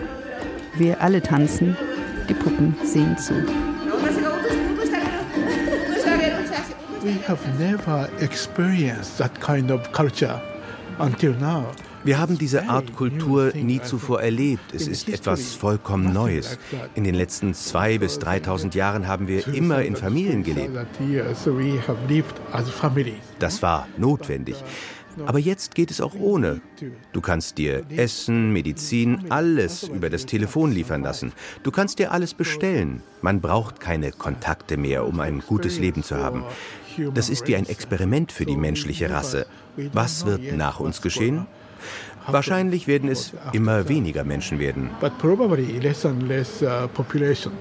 Wir 0.76 1.00
alle 1.00 1.22
tanzen, 1.22 1.76
die 2.28 2.34
Puppen 2.34 2.74
sehen 2.82 3.16
zu. 3.16 3.34
We 7.04 7.14
have 7.28 7.38
never 7.56 8.08
experienced 8.20 9.18
that 9.18 9.40
kind 9.40 9.70
of 9.70 9.92
culture 9.92 10.42
until 10.98 11.34
now. 11.34 11.66
Wir 12.04 12.18
haben 12.18 12.38
diese 12.38 12.68
Art 12.68 12.94
Kultur 12.94 13.52
nie 13.54 13.80
zuvor 13.82 14.22
erlebt. 14.22 14.74
Es 14.74 14.86
ist 14.86 15.08
etwas 15.08 15.54
vollkommen 15.54 16.12
Neues. 16.12 16.58
In 16.94 17.04
den 17.04 17.14
letzten 17.14 17.54
zwei 17.54 17.98
bis 17.98 18.18
3.000 18.18 18.74
Jahren 18.76 19.08
haben 19.08 19.28
wir 19.28 19.46
immer 19.48 19.82
in 19.82 19.96
Familien 19.96 20.42
gelebt. 20.42 20.76
Das 23.38 23.62
war 23.62 23.88
notwendig. 23.96 24.56
Aber 25.26 25.38
jetzt 25.38 25.74
geht 25.74 25.90
es 25.90 26.00
auch 26.00 26.14
ohne. 26.14 26.60
Du 27.12 27.20
kannst 27.20 27.58
dir 27.58 27.84
Essen, 27.90 28.52
Medizin, 28.52 29.30
alles 29.30 29.82
über 29.82 30.10
das 30.10 30.26
Telefon 30.26 30.70
liefern 30.70 31.02
lassen. 31.02 31.32
Du 31.64 31.70
kannst 31.70 31.98
dir 31.98 32.12
alles 32.12 32.34
bestellen. 32.34 33.02
Man 33.20 33.40
braucht 33.40 33.80
keine 33.80 34.12
Kontakte 34.12 34.76
mehr, 34.76 35.06
um 35.06 35.18
ein 35.20 35.40
gutes 35.40 35.78
Leben 35.78 36.02
zu 36.04 36.16
haben. 36.16 36.44
Das 37.14 37.28
ist 37.28 37.46
wie 37.46 37.56
ein 37.56 37.66
Experiment 37.66 38.32
für 38.32 38.44
die 38.44 38.56
menschliche 38.56 39.10
Rasse. 39.10 39.46
Was 39.92 40.26
wird 40.26 40.56
nach 40.56 40.80
uns 40.80 41.02
geschehen? 41.02 41.46
Wahrscheinlich 42.26 42.86
werden 42.86 43.08
es 43.08 43.32
immer 43.52 43.88
weniger 43.88 44.24
Menschen 44.24 44.58
werden. 44.58 44.90
But 45.00 45.16
probably 45.18 45.78
less 45.78 46.04
and 46.04 46.28
less 46.28 46.62
population. 46.94 47.52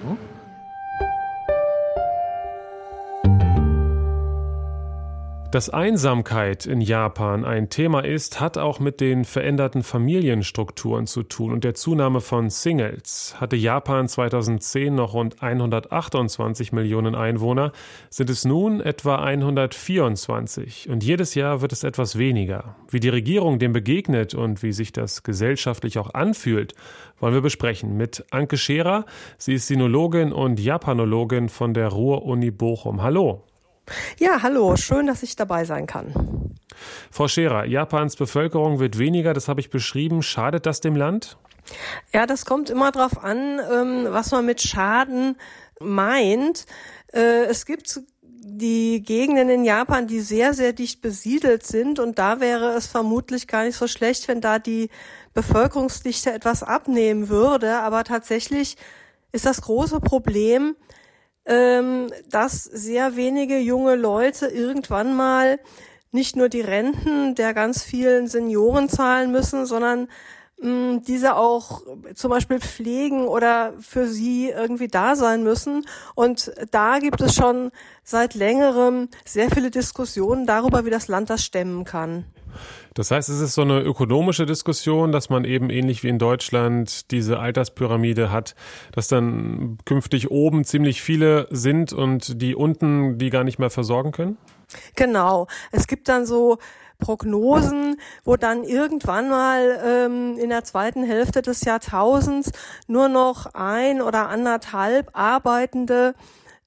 Dass 5.50 5.70
Einsamkeit 5.70 6.66
in 6.66 6.82
Japan 6.82 7.46
ein 7.46 7.70
Thema 7.70 8.02
ist, 8.02 8.42
hat 8.42 8.58
auch 8.58 8.82
mit 8.82 9.00
den 9.00 9.24
veränderten 9.24 9.82
Familienstrukturen 9.82 11.08
zu 11.08 11.24
tun 11.24 11.54
und 11.54 11.64
der 11.64 11.74
Zunahme 11.74 12.20
von 12.20 12.50
Singles. 12.50 13.34
Hatte 13.40 13.56
Japan 13.56 14.10
2010 14.10 14.94
noch 14.94 15.14
rund 15.14 15.42
128 15.42 16.74
Millionen 16.74 17.16
Einwohner, 17.16 17.72
sind 18.10 18.30
es 18.30 18.44
nun 18.44 18.82
etwa 18.82 19.24
124 19.24 20.90
und 20.90 21.06
jedes 21.06 21.34
Jahr 21.34 21.62
wird 21.62 21.72
es 21.72 21.86
etwas 21.86 22.18
weniger. 22.18 22.76
Wie 22.90 23.00
die 23.00 23.08
Regierung 23.08 23.58
dem 23.58 23.72
begegnet 23.72 24.34
und 24.34 24.64
wie 24.64 24.74
sich 24.74 24.92
das 24.92 25.24
gesellschaftlich 25.24 25.98
auch 25.98 26.14
anfühlt, 26.14 26.76
wollen 27.22 27.34
wir 27.34 27.42
besprechen 27.42 27.96
mit 27.96 28.26
Anke 28.32 28.58
Scherer. 28.58 29.06
Sie 29.38 29.54
ist 29.54 29.68
Sinologin 29.68 30.34
und 30.34 30.60
Japanologin 30.60 31.48
von 31.48 31.74
der 31.74 31.88
Ruhr-Uni 31.88 32.52
Bochum. 32.52 33.02
Hallo. 33.02 33.46
Ja, 34.20 34.42
hallo, 34.42 34.76
schön, 34.76 35.08
dass 35.08 35.24
ich 35.24 35.36
dabei 35.36 35.66
sein 35.66 35.88
kann. 35.88 36.56
Frau 37.12 37.28
Scherer, 37.28 37.66
Japans 37.66 38.16
Bevölkerung 38.16 38.80
wird 38.80 38.98
weniger, 38.98 39.34
das 39.34 39.48
habe 39.48 39.62
ich 39.62 39.70
beschrieben. 39.70 40.22
Schadet 40.22 40.66
das 40.66 40.82
dem 40.82 40.96
Land? 40.96 41.38
Ja, 42.14 42.26
das 42.26 42.46
kommt 42.46 42.70
immer 42.70 42.92
darauf 42.92 43.24
an, 43.24 43.60
ähm, 43.72 44.08
was 44.10 44.32
man 44.32 44.46
mit 44.46 44.62
Schaden 44.62 45.38
meint. 45.80 46.66
Äh, 47.14 47.46
es 47.46 47.66
gibt 47.66 48.02
die 48.50 49.04
Gegenden 49.04 49.50
in 49.50 49.66
Japan, 49.66 50.08
die 50.08 50.22
sehr, 50.22 50.54
sehr 50.54 50.72
dicht 50.72 51.02
besiedelt 51.02 51.66
sind. 51.66 52.00
Und 52.00 52.18
da 52.18 52.40
wäre 52.40 52.74
es 52.76 52.88
vermutlich 52.88 53.48
gar 53.48 53.66
nicht 53.66 53.76
so 53.76 53.88
schlecht, 53.88 54.28
wenn 54.28 54.40
da 54.40 54.58
die 54.60 54.90
Bevölkerungsdichte 55.34 56.32
etwas 56.32 56.64
abnehmen 56.64 57.30
würde. 57.30 57.80
Aber 57.80 58.04
tatsächlich 58.04 58.78
ist 59.32 59.46
das 59.46 59.62
große 59.62 60.00
Problem, 60.00 60.76
ähm, 61.48 62.12
dass 62.30 62.64
sehr 62.64 63.16
wenige 63.16 63.58
junge 63.58 63.96
Leute 63.96 64.48
irgendwann 64.48 65.16
mal 65.16 65.60
nicht 66.12 66.36
nur 66.36 66.50
die 66.50 66.62
Renten 66.62 67.36
der 67.36 67.54
ganz 67.54 67.84
vielen 67.84 68.28
Senioren 68.28 68.90
zahlen 68.90 69.32
müssen, 69.32 69.66
sondern 69.66 70.08
mh, 70.60 71.02
diese 71.08 71.36
auch 71.36 71.82
zum 72.16 72.32
Beispiel 72.32 72.60
pflegen 72.60 73.28
oder 73.28 73.74
für 73.80 74.08
sie 74.08 74.50
irgendwie 74.50 74.88
da 74.88 75.16
sein 75.16 75.44
müssen. 75.44 75.86
Und 76.16 76.52
da 76.72 77.00
gibt 77.00 77.22
es 77.22 77.34
schon 77.34 77.72
seit 78.04 78.36
längerem 78.36 79.10
sehr 79.26 79.50
viele 79.50 79.72
Diskussionen 79.72 80.46
darüber, 80.46 80.86
wie 80.86 80.90
das 80.90 81.08
Land 81.08 81.30
das 81.30 81.44
stemmen 81.44 81.86
kann. 81.86 82.26
Das 82.94 83.12
heißt, 83.12 83.30
es 83.30 83.40
ist 83.40 83.54
so 83.54 83.62
eine 83.62 83.82
ökonomische 83.82 84.46
Diskussion, 84.46 85.12
dass 85.12 85.30
man 85.30 85.46
eben 85.46 85.70
ähnlich 85.70 86.04
wie 86.04 86.10
in 86.10 86.20
Deutschland 86.20 87.12
diese 87.12 87.40
Alterspyramide 87.40 88.32
hat, 88.32 88.56
dass 88.92 89.08
dann 89.08 89.78
künftig 89.86 90.32
oben 90.32 90.64
ziemlich 90.64 91.02
viele 91.02 91.48
sind 91.52 91.94
und 91.94 92.42
die 92.42 92.56
unten 92.56 93.18
die 93.18 93.30
gar 93.30 93.44
nicht 93.44 93.60
mehr 93.60 93.70
versorgen 93.70 94.12
können? 94.12 94.38
Genau. 94.96 95.48
Es 95.72 95.88
gibt 95.88 96.10
dann 96.10 96.26
so 96.26 96.58
Prognosen, 97.00 97.98
wo 98.24 98.38
dann 98.38 98.64
irgendwann 98.64 99.30
mal 99.30 99.80
ähm, 99.86 100.38
in 100.38 100.50
der 100.50 100.64
zweiten 100.64 101.04
Hälfte 101.04 101.42
des 101.42 101.64
Jahrtausends 101.64 102.52
nur 102.88 103.08
noch 103.08 103.54
ein 103.54 104.02
oder 104.02 104.30
anderthalb 104.30 105.10
Arbeitende 105.14 106.16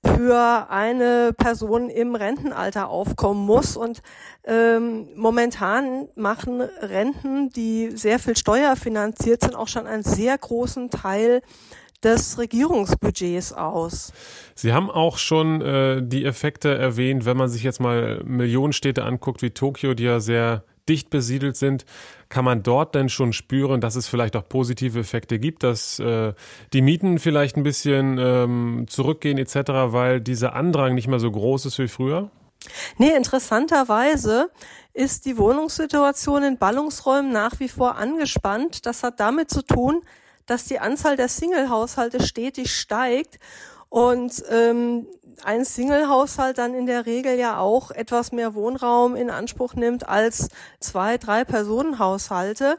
für 0.05 0.71
eine 0.71 1.33
Person 1.37 1.91
im 1.91 2.15
Rentenalter 2.15 2.89
aufkommen 2.89 3.45
muss. 3.45 3.77
Und 3.77 4.01
ähm, 4.45 5.09
momentan 5.17 6.09
machen 6.15 6.61
Renten, 6.61 7.51
die 7.51 7.91
sehr 7.95 8.19
viel 8.19 8.37
steuerfinanziert 8.37 9.43
sind, 9.43 9.55
auch 9.55 9.69
schon 9.69 9.87
einen 9.87 10.03
sehr 10.03 10.37
großen 10.37 10.91
Teil 10.91 11.43
des 12.03 12.39
Regierungsbudgets 12.39 13.53
aus. 13.53 14.13
Sie 14.55 14.73
haben 14.73 14.91
auch 14.91 15.19
schon 15.19 15.61
äh, 15.61 16.03
die 16.03 16.25
Effekte 16.25 16.75
erwähnt, 16.75 17.27
wenn 17.27 17.37
man 17.37 17.51
sich 17.51 17.63
jetzt 17.63 17.81
mal 17.81 18.23
Millionenstädte 18.25 19.05
anguckt 19.05 19.43
wie 19.43 19.51
Tokio, 19.51 19.93
die 19.95 20.05
ja 20.05 20.21
sehr 20.21 20.65
dicht 20.91 21.09
besiedelt 21.09 21.57
sind, 21.57 21.87
kann 22.29 22.45
man 22.45 22.63
dort 22.63 22.95
denn 22.95 23.09
schon 23.09 23.33
spüren, 23.33 23.81
dass 23.81 23.95
es 23.95 24.09
vielleicht 24.09 24.37
auch 24.37 24.47
positive 24.49 24.99
Effekte 24.99 25.39
gibt, 25.39 25.63
dass 25.63 25.99
äh, 26.01 26.35
die 26.73 26.83
Mieten 26.83 27.19
vielleicht 27.19 27.57
ein 27.57 27.63
bisschen 27.63 28.19
ähm, 28.19 28.87
zurückgehen 28.89 29.39
etc., 29.39 29.55
weil 29.87 30.21
dieser 30.21 30.55
Andrang 30.55 30.95
nicht 30.95 31.09
mehr 31.09 31.21
so 31.21 31.31
groß 31.31 31.67
ist 31.67 31.79
wie 31.79 31.89
früher? 31.89 32.31
Nee, 32.99 33.15
interessanterweise 33.17 34.51
ist 34.93 35.25
die 35.25 35.39
Wohnungssituation 35.39 36.43
in 36.43 36.59
Ballungsräumen 36.59 37.33
nach 37.33 37.59
wie 37.61 37.69
vor 37.69 37.97
angespannt. 37.97 38.85
Das 38.85 39.03
hat 39.03 39.19
damit 39.21 39.49
zu 39.49 39.63
tun, 39.63 40.03
dass 40.47 40.65
die 40.65 40.81
Anzahl 40.81 41.17
der 41.17 41.29
Single-Haushalte 41.29 42.23
stetig 42.23 42.75
steigt 42.75 43.39
und 43.89 44.43
ähm, 44.51 45.07
ein 45.45 45.65
Single-Haushalt 45.65 46.59
dann 46.59 46.75
in 46.75 46.87
der 46.87 47.07
Regel 47.07 47.39
ja 47.39 47.59
auch 47.59 47.91
etwas 47.91 48.33
mehr 48.33 48.55
Wohnraum 48.55 49.17
in 49.17 49.31
Anspruch 49.31 49.75
nimmt 49.75 50.09
als 50.09 50.49
zwei, 50.81 51.19
drei 51.19 51.45
Personenhaushalte. 51.45 52.79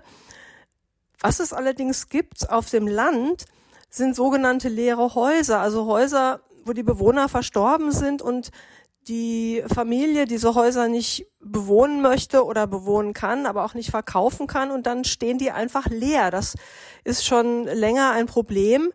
Was 1.22 1.40
es 1.40 1.54
allerdings 1.54 2.10
gibt 2.10 2.50
auf 2.50 2.70
dem 2.70 2.88
Land, 2.88 3.46
sind 3.90 4.16
sogenannte 4.16 4.70
leere 4.70 5.16
Häuser, 5.16 5.60
also 5.60 5.86
Häuser, 5.86 6.42
wo 6.66 6.74
die 6.74 6.84
Bewohner 6.84 7.30
verstorben 7.30 7.92
sind 7.92 8.22
und 8.22 8.52
die 9.08 9.64
Familie 9.74 10.26
diese 10.26 10.54
Häuser 10.54 10.88
nicht 10.88 11.28
bewohnen 11.40 12.02
möchte 12.02 12.46
oder 12.46 12.68
bewohnen 12.68 13.14
kann, 13.14 13.46
aber 13.46 13.66
auch 13.66 13.74
nicht 13.74 13.90
verkaufen 13.90 14.48
kann 14.48 14.72
und 14.72 14.86
dann 14.86 15.04
stehen 15.04 15.38
die 15.40 15.52
einfach 15.52 15.88
leer. 15.88 16.30
Das 16.32 16.56
ist 17.04 17.26
schon 17.26 17.66
länger 17.66 18.12
ein 18.12 18.28
Problem 18.28 18.92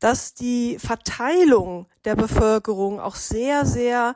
dass 0.00 0.34
die 0.34 0.78
Verteilung 0.78 1.86
der 2.04 2.16
Bevölkerung 2.16 3.00
auch 3.00 3.14
sehr, 3.14 3.64
sehr, 3.66 4.14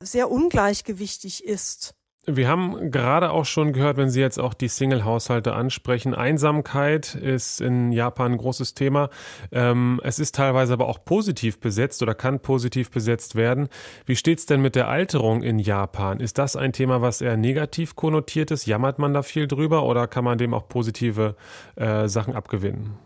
sehr 0.00 0.30
ungleichgewichtig 0.30 1.44
ist. 1.44 1.94
Wir 2.26 2.48
haben 2.48 2.90
gerade 2.90 3.30
auch 3.32 3.44
schon 3.44 3.74
gehört, 3.74 3.98
wenn 3.98 4.08
Sie 4.08 4.20
jetzt 4.20 4.40
auch 4.40 4.54
die 4.54 4.68
Single-Haushalte 4.68 5.52
ansprechen, 5.52 6.14
Einsamkeit 6.14 7.14
ist 7.14 7.60
in 7.60 7.92
Japan 7.92 8.32
ein 8.32 8.38
großes 8.38 8.72
Thema. 8.72 9.10
Ähm, 9.52 10.00
es 10.02 10.18
ist 10.18 10.34
teilweise 10.34 10.72
aber 10.72 10.88
auch 10.88 11.04
positiv 11.04 11.60
besetzt 11.60 12.02
oder 12.02 12.14
kann 12.14 12.40
positiv 12.40 12.90
besetzt 12.90 13.34
werden. 13.34 13.68
Wie 14.06 14.16
steht 14.16 14.38
es 14.38 14.46
denn 14.46 14.62
mit 14.62 14.74
der 14.74 14.88
Alterung 14.88 15.42
in 15.42 15.58
Japan? 15.58 16.18
Ist 16.18 16.38
das 16.38 16.56
ein 16.56 16.72
Thema, 16.72 17.02
was 17.02 17.20
eher 17.20 17.36
negativ 17.36 17.94
konnotiert 17.94 18.50
ist? 18.50 18.64
Jammert 18.64 18.98
man 18.98 19.12
da 19.12 19.22
viel 19.22 19.46
drüber 19.46 19.84
oder 19.84 20.06
kann 20.06 20.24
man 20.24 20.38
dem 20.38 20.54
auch 20.54 20.66
positive 20.66 21.36
äh, 21.76 22.08
Sachen 22.08 22.34
abgewinnen? 22.34 22.96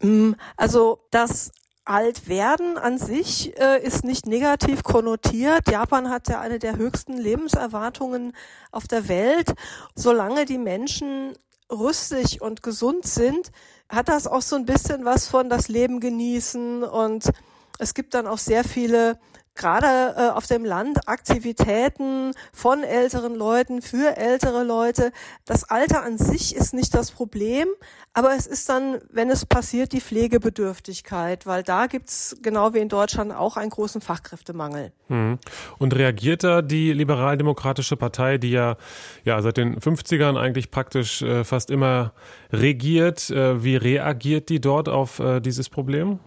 Mm, 0.00 0.32
also 0.56 1.00
das 1.10 1.52
Altwerden 1.84 2.76
an 2.76 2.98
sich 2.98 3.58
äh, 3.58 3.82
ist 3.82 4.04
nicht 4.04 4.26
negativ 4.26 4.82
konnotiert. 4.82 5.70
Japan 5.70 6.10
hat 6.10 6.28
ja 6.28 6.40
eine 6.40 6.58
der 6.58 6.76
höchsten 6.76 7.16
Lebenserwartungen 7.16 8.34
auf 8.70 8.86
der 8.86 9.08
Welt. 9.08 9.54
Solange 9.94 10.44
die 10.44 10.58
Menschen 10.58 11.32
rüstig 11.72 12.42
und 12.42 12.62
gesund 12.62 13.06
sind, 13.06 13.50
hat 13.88 14.08
das 14.08 14.26
auch 14.26 14.42
so 14.42 14.56
ein 14.56 14.66
bisschen 14.66 15.06
was 15.06 15.28
von 15.28 15.48
das 15.48 15.68
Leben 15.68 16.00
genießen 16.00 16.82
und 16.82 17.30
es 17.78 17.94
gibt 17.94 18.12
dann 18.14 18.26
auch 18.26 18.38
sehr 18.38 18.64
viele 18.64 19.18
gerade 19.58 20.14
äh, 20.16 20.30
auf 20.30 20.46
dem 20.46 20.64
Land 20.64 21.06
Aktivitäten 21.06 22.32
von 22.52 22.82
älteren 22.82 23.34
Leuten 23.34 23.82
für 23.82 24.16
ältere 24.16 24.64
Leute. 24.64 25.12
Das 25.44 25.64
Alter 25.64 26.02
an 26.02 26.16
sich 26.16 26.56
ist 26.56 26.72
nicht 26.72 26.94
das 26.94 27.10
Problem, 27.10 27.68
aber 28.14 28.34
es 28.34 28.46
ist 28.46 28.68
dann, 28.68 28.98
wenn 29.10 29.28
es 29.30 29.44
passiert, 29.44 29.92
die 29.92 30.00
Pflegebedürftigkeit, 30.00 31.46
weil 31.46 31.62
da 31.62 31.86
gibt's 31.86 32.36
genau 32.42 32.72
wie 32.72 32.78
in 32.78 32.88
Deutschland 32.88 33.34
auch 33.34 33.56
einen 33.56 33.70
großen 33.70 34.00
Fachkräftemangel. 34.00 34.92
Mhm. 35.08 35.38
Und 35.78 35.94
reagiert 35.94 36.44
da 36.44 36.62
die 36.62 36.92
liberaldemokratische 36.92 37.96
Partei, 37.96 38.38
die 38.38 38.52
ja, 38.52 38.76
ja 39.24 39.42
seit 39.42 39.56
den 39.56 39.78
50ern 39.78 40.38
eigentlich 40.38 40.70
praktisch 40.70 41.22
äh, 41.22 41.44
fast 41.44 41.70
immer 41.70 42.12
regiert, 42.52 43.28
äh, 43.30 43.62
wie 43.62 43.76
reagiert 43.76 44.48
die 44.48 44.60
dort 44.60 44.88
auf 44.88 45.18
äh, 45.18 45.40
dieses 45.40 45.68
Problem? 45.68 46.20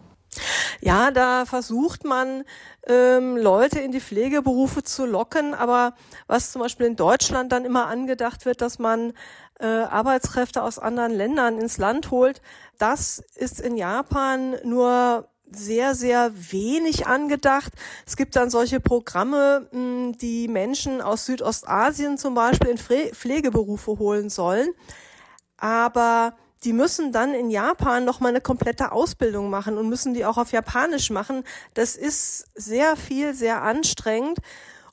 Ja, 0.80 1.12
da 1.12 1.46
versucht 1.46 2.06
man, 2.06 2.44
ähm, 2.88 3.38
Leute 3.38 3.80
in 3.80 3.92
die 3.92 4.00
Pflegeberufe 4.00 4.84
zu 4.84 5.06
locken, 5.06 5.54
aber 5.54 5.94
was 6.28 6.52
zum 6.52 6.62
Beispiel 6.62 6.86
in 6.88 6.96
Deutschland 6.96 7.52
dann 7.52 7.66
immer 7.66 7.88
angedacht 7.88 8.46
wird, 8.46 8.62
dass 8.62 8.80
man 8.80 9.14
äh, 9.60 9.66
Arbeitskräfte 9.66 10.64
aus 10.64 10.80
anderen 10.80 11.12
Ländern 11.12 11.60
ins 11.60 11.78
Land 11.78 12.12
holt, 12.12 12.42
das 12.78 13.24
ist 13.36 13.60
in 13.60 13.76
Japan 13.76 14.56
nur 14.64 15.28
sehr, 15.52 15.96
sehr 15.96 16.32
wenig 16.34 17.08
angedacht. 17.08 17.74
Es 18.08 18.16
gibt 18.16 18.36
dann 18.38 18.50
solche 18.50 18.80
Programme, 18.80 19.68
die 20.22 20.48
Menschen 20.48 21.02
aus 21.02 21.26
Südostasien 21.26 22.18
zum 22.18 22.34
Beispiel 22.34 22.70
in 22.70 22.78
Pflegeberufe 22.78 24.00
holen 24.00 24.30
sollen. 24.30 24.70
Aber 25.58 26.34
die 26.64 26.74
müssen 26.74 27.12
dann 27.12 27.34
in 27.34 27.50
Japan 27.50 28.06
noch 28.06 28.20
mal 28.20 28.30
eine 28.30 28.42
komplette 28.42 28.92
Ausbildung 28.92 29.50
machen 29.50 29.78
und 29.78 29.90
müssen 29.90 30.14
die 30.14 30.26
auch 30.26 30.38
auf 30.38 30.52
Japanisch 30.52 31.10
machen. 31.10 31.44
Das 31.74 31.96
ist 31.96 32.46
sehr 32.56 32.96
viel, 32.96 33.34
sehr 33.34 33.64
anstrengend 33.64 34.40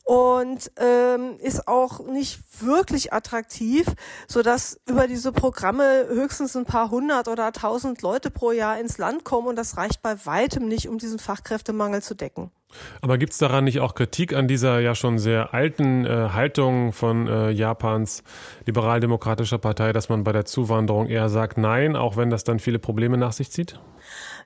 und 0.05 0.71
ähm, 0.77 1.37
ist 1.39 1.69
auch 1.69 2.01
nicht 2.07 2.41
wirklich 2.63 3.13
attraktiv, 3.13 3.87
so 4.27 4.41
dass 4.41 4.81
über 4.87 5.07
diese 5.07 5.33
Programme 5.33 6.07
höchstens 6.09 6.57
ein 6.57 6.65
paar 6.65 6.91
hundert 6.91 7.29
oder 7.29 7.53
tausend 7.53 8.01
Leute 8.01 8.31
pro 8.31 8.53
Jahr 8.53 8.81
ins 8.81 8.97
Land 8.97 9.25
kommen 9.25 9.49
und 9.49 9.57
das 9.57 9.77
reicht 9.77 10.01
bei 10.01 10.25
weitem 10.25 10.67
nicht, 10.67 10.89
um 10.89 10.97
diesen 10.97 11.19
Fachkräftemangel 11.19 12.03
zu 12.03 12.15
decken. 12.15 12.51
Aber 13.01 13.19
gibt 13.19 13.33
es 13.33 13.39
daran 13.39 13.65
nicht 13.65 13.81
auch 13.81 13.95
Kritik 13.95 14.35
an 14.35 14.49
dieser 14.49 14.81
ja 14.81 14.95
schon 14.95 15.19
sehr 15.19 15.55
alten 15.55 16.05
äh, 16.05 16.31
Haltung 16.33 16.93
von 16.93 17.27
äh, 17.27 17.51
Japans 17.51 18.23
liberaldemokratischer 18.67 19.59
Partei, 19.59 19.93
dass 19.93 20.09
man 20.09 20.25
bei 20.25 20.33
der 20.33 20.45
Zuwanderung 20.45 21.07
eher 21.07 21.29
sagt 21.29 21.59
Nein, 21.59 21.97
auch 21.97 22.17
wenn 22.17 22.31
das 22.31 22.45
dann 22.45 22.59
viele 22.59 22.79
Probleme 22.79 23.17
nach 23.17 23.33
sich 23.33 23.51
zieht? 23.51 23.79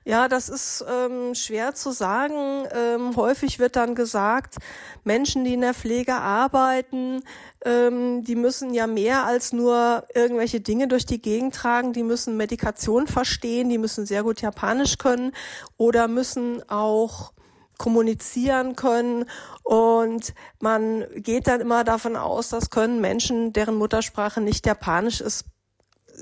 Ja, 0.05 0.27
das 0.27 0.49
ist 0.49 0.83
ähm, 0.89 1.33
schwer 1.33 1.75
zu 1.75 1.91
sagen. 1.91 2.65
Ähm, 2.73 3.15
häufig 3.15 3.59
wird 3.59 3.77
dann 3.77 3.95
gesagt, 3.95 4.57
Menschen, 5.05 5.45
die 5.45 5.53
in 5.53 5.61
der 5.61 5.73
Pflege 5.73 6.15
arbeiten, 6.15 7.23
ähm, 7.63 8.23
die 8.25 8.35
müssen 8.35 8.73
ja 8.73 8.85
mehr 8.85 9.25
als 9.25 9.53
nur 9.53 10.03
irgendwelche 10.13 10.59
Dinge 10.59 10.89
durch 10.89 11.05
die 11.05 11.21
Gegend 11.21 11.55
tragen. 11.55 11.93
Die 11.93 12.03
müssen 12.03 12.35
Medikation 12.35 13.07
verstehen, 13.07 13.69
die 13.69 13.77
müssen 13.77 14.05
sehr 14.05 14.23
gut 14.23 14.41
Japanisch 14.41 14.97
können 14.97 15.31
oder 15.77 16.09
müssen 16.09 16.61
auch 16.69 17.32
kommunizieren 17.77 18.75
können 18.75 19.25
und 19.63 20.33
man 20.59 21.05
geht 21.15 21.47
dann 21.47 21.61
immer 21.61 21.83
davon 21.83 22.15
aus, 22.15 22.49
das 22.49 22.69
können 22.69 23.01
Menschen, 23.01 23.53
deren 23.53 23.75
Muttersprache 23.75 24.41
nicht 24.41 24.65
Japanisch 24.65 25.21
ist, 25.21 25.45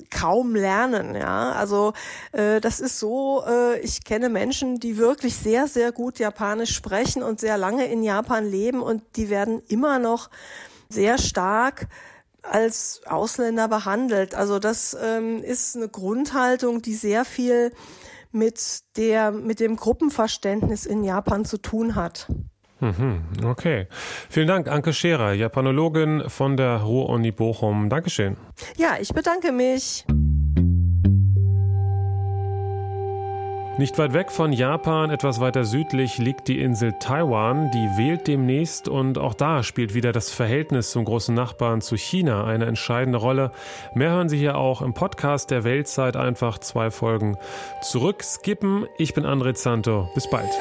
kaum 0.10 0.56
lernen, 0.56 1.16
ja. 1.16 1.52
Also 1.52 1.94
äh, 2.32 2.62
das 2.62 2.80
ist 2.80 3.00
so, 3.00 3.44
äh, 3.46 3.80
ich 3.80 4.04
kenne 4.04 4.30
Menschen, 4.30 4.80
die 4.80 4.98
wirklich 4.98 5.36
sehr, 5.36 5.68
sehr 5.68 5.92
gut 5.92 6.20
Japanisch 6.20 6.74
sprechen 6.74 7.24
und 7.24 7.40
sehr 7.40 7.58
lange 7.58 7.86
in 7.86 8.04
Japan 8.04 8.46
leben 8.46 8.82
und 8.82 9.04
die 9.16 9.30
werden 9.30 9.62
immer 9.68 10.00
noch 10.00 10.30
sehr 10.90 11.18
stark 11.18 11.88
als 12.42 13.02
Ausländer 13.06 13.68
behandelt. 13.68 14.34
Also 14.34 14.60
das 14.60 14.98
ähm, 15.00 15.44
ist 15.44 15.76
eine 15.76 15.90
Grundhaltung, 15.90 16.82
die 16.82 16.96
sehr 16.96 17.26
viel 17.26 17.72
mit 18.32 18.82
der, 18.98 19.32
mit 19.32 19.60
dem 19.60 19.76
Gruppenverständnis 19.76 20.86
in 20.86 21.04
Japan 21.04 21.46
zu 21.46 21.58
tun 21.58 21.96
hat. 21.96 22.28
Mhm, 22.80 23.22
okay. 23.46 23.88
Vielen 24.30 24.48
Dank, 24.48 24.68
Anke 24.68 24.92
Scherer, 24.92 25.34
Japanologin 25.34 26.30
von 26.30 26.58
der 26.58 26.78
Ruhr-Uni 26.78 27.32
Bochum. 27.32 27.90
Dankeschön. 27.90 28.38
Ja, 28.78 28.98
ich 29.00 29.10
bedanke 29.14 29.52
mich. 29.52 30.06
Nicht 33.78 33.98
weit 33.98 34.14
weg 34.14 34.32
von 34.32 34.52
Japan, 34.52 35.10
etwas 35.10 35.40
weiter 35.40 35.64
südlich, 35.64 36.18
liegt 36.18 36.48
die 36.50 36.60
Insel 36.60 36.94
Taiwan. 37.00 37.72
Die 37.72 37.98
wählt 37.98 38.28
demnächst 38.28 38.90
und 38.90 39.18
auch 39.18 39.34
da 39.34 39.64
spielt 39.64 39.94
wieder 39.94 40.12
das 40.12 40.30
Verhältnis 40.30 40.92
zum 40.92 41.06
großen 41.06 41.34
Nachbarn 41.34 41.82
zu 41.82 41.96
China 41.96 42.44
eine 42.44 42.66
entscheidende 42.66 43.18
Rolle. 43.18 43.52
Mehr 43.96 44.12
hören 44.12 44.30
Sie 44.30 44.38
hier 44.38 44.58
auch 44.58 44.82
im 44.82 44.94
Podcast 44.94 45.52
der 45.52 45.64
Weltzeit. 45.64 46.18
Einfach 46.18 46.60
zwei 46.60 46.92
Folgen 46.92 47.38
zurückskippen. 47.82 48.88
Ich 48.98 49.14
bin 49.14 49.26
André 49.26 49.54
Zanto. 49.54 50.10
Bis 50.14 50.30
bald. 50.30 50.52